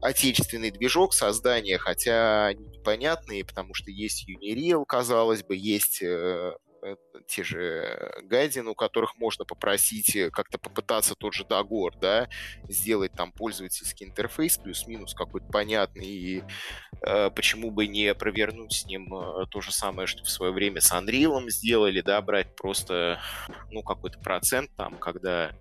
[0.00, 6.96] отечественный движок создания, хотя непонятные, потому что есть Unreal, казалось бы, есть э, Э,
[7.26, 12.28] те же гайдин, у которых можно попросить э, как-то попытаться тот же Дагор, да,
[12.68, 16.42] сделать там пользовательский интерфейс плюс-минус какой-то понятный, и
[17.02, 19.10] э, почему бы не провернуть с ним
[19.50, 23.20] то же самое, что в свое время с Unreal сделали, да, брать просто,
[23.70, 25.52] ну, какой-то процент там, когда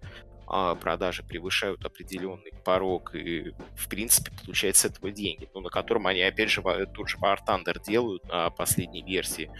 [0.81, 6.21] продажи превышают определенный порог, и, в принципе, получают с этого деньги, ну, на котором они,
[6.21, 9.51] опять же, тот же War Thunder делают на последней версии.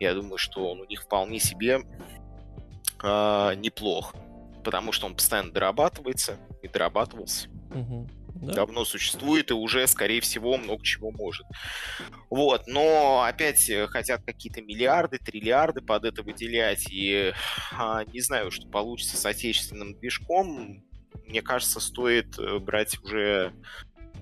[0.00, 1.80] Я думаю, что он у них вполне себе
[3.02, 4.14] а, неплох,
[4.64, 7.48] потому что он постоянно дорабатывается и дорабатывался.
[7.74, 8.54] Угу да?
[8.54, 11.46] давно существует и уже, скорее всего, много чего может.
[12.30, 17.32] Вот, но опять э, хотят какие-то миллиарды, триллиарды под это выделять, и
[17.72, 20.82] а, не знаю, что получится с отечественным движком.
[21.26, 23.52] Мне кажется, стоит э, брать уже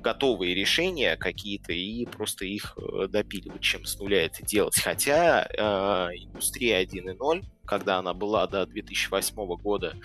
[0.01, 4.78] готовые решения какие-то и просто их э, допиливать, чем с нуля это делать.
[4.81, 9.97] Хотя э, индустрия 1.0, когда она была до 2008 года,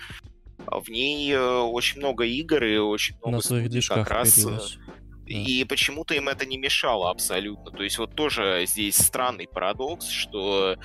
[0.70, 4.44] в ней э, очень много игр и очень много На своих движках как раз...
[4.44, 4.58] Э,
[5.26, 5.68] и да.
[5.68, 7.72] почему-то им это не мешало абсолютно.
[7.72, 10.76] То есть вот тоже здесь странный парадокс, что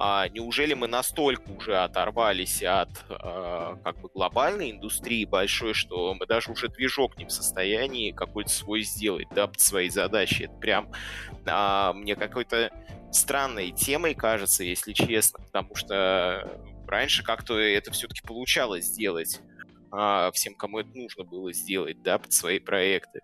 [0.00, 6.24] а неужели мы настолько уже оторвались от а, как бы глобальной индустрии большой, что мы
[6.24, 10.44] даже уже движок не в состоянии какой-то свой сделать, да, под свои задачи.
[10.44, 10.92] Это прям
[11.46, 12.70] а, мне какой-то
[13.10, 16.48] странной темой кажется, если честно, потому что
[16.88, 19.40] раньше как-то это все-таки получалось сделать
[19.90, 23.20] а, всем, кому это нужно было сделать, да, под свои проекты.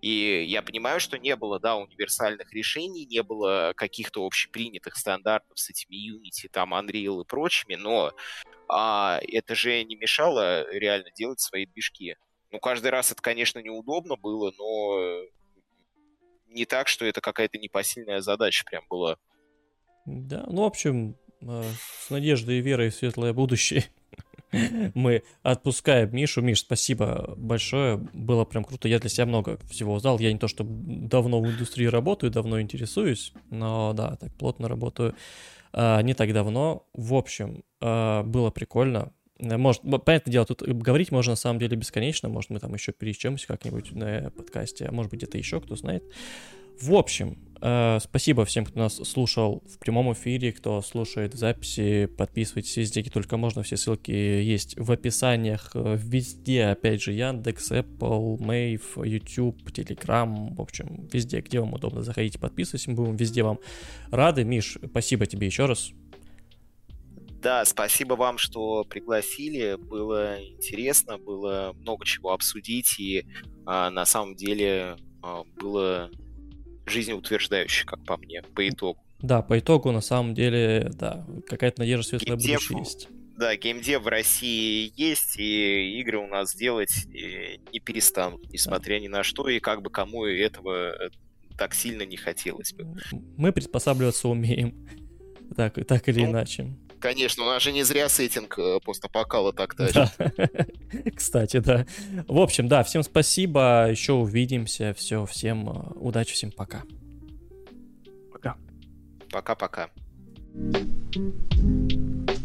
[0.00, 5.68] И я понимаю, что не было, да, универсальных решений, не было каких-то общепринятых стандартов с
[5.68, 8.12] этими Unity, там, Unreal и прочими, но
[8.68, 12.16] а, это же не мешало реально делать свои движки.
[12.50, 15.22] Ну, каждый раз это, конечно, неудобно было, но
[16.46, 19.18] не так, что это какая-то непосильная задача прям была.
[20.06, 23.84] Да, ну, в общем, с надеждой и верой в светлое будущее
[24.94, 26.42] мы отпускаем Мишу.
[26.42, 27.96] Миш, спасибо большое.
[28.12, 28.88] Было прям круто.
[28.88, 30.18] Я для себя много всего узнал.
[30.18, 35.14] Я не то, что давно в индустрии работаю, давно интересуюсь, но да, так плотно работаю.
[35.72, 36.86] А, не так давно.
[36.94, 39.12] В общем, а, было прикольно.
[39.38, 42.28] Может, понятное дело, тут говорить можно на самом деле бесконечно.
[42.28, 46.04] Может, мы там еще перечемся как-нибудь на подкасте, а может быть, где-то еще, кто знает.
[46.78, 52.06] В общем, Э, спасибо всем, кто нас слушал в прямом эфире, кто слушает записи.
[52.06, 53.62] Подписывайтесь везде, где только можно.
[53.62, 55.70] Все ссылки есть в описаниях.
[55.74, 60.54] Э, везде, опять же, Яндекс, Apple, Mave, YouTube, Telegram.
[60.54, 62.02] В общем, везде, где вам удобно.
[62.02, 62.86] Заходите, подписывайтесь.
[62.86, 63.58] Мы будем везде вам
[64.10, 64.44] рады.
[64.44, 65.92] Миш, спасибо тебе еще раз.
[67.42, 69.76] Да, спасибо вам, что пригласили.
[69.76, 73.24] Было интересно, было много чего обсудить, и
[73.64, 76.10] а, на самом деле а, было
[76.86, 79.00] жизнеутверждающе, как по мне, по итогу.
[79.20, 83.08] Да, по итогу, на самом деле, да, какая-то надежда светлое Геймдев, будущее есть.
[83.36, 89.00] Да, геймдев в России есть, и игры у нас делать не перестанут, несмотря да.
[89.00, 91.10] ни на что, и как бы кому этого э,
[91.56, 92.86] так сильно не хотелось бы.
[93.38, 94.86] Мы приспосабливаться умеем,
[95.56, 96.76] так, так или ну, иначе.
[97.00, 100.12] Конечно, у нас же не зря сеттинг э, постапокала так тащит.
[100.18, 100.66] Да.
[101.16, 101.86] Кстати, да.
[102.28, 106.82] В общем, да, всем спасибо, еще увидимся, все, всем э, удачи, всем пока.
[108.32, 108.56] Пока.
[109.30, 109.90] Пока-пока.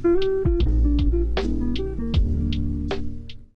[0.04, 0.35] thank you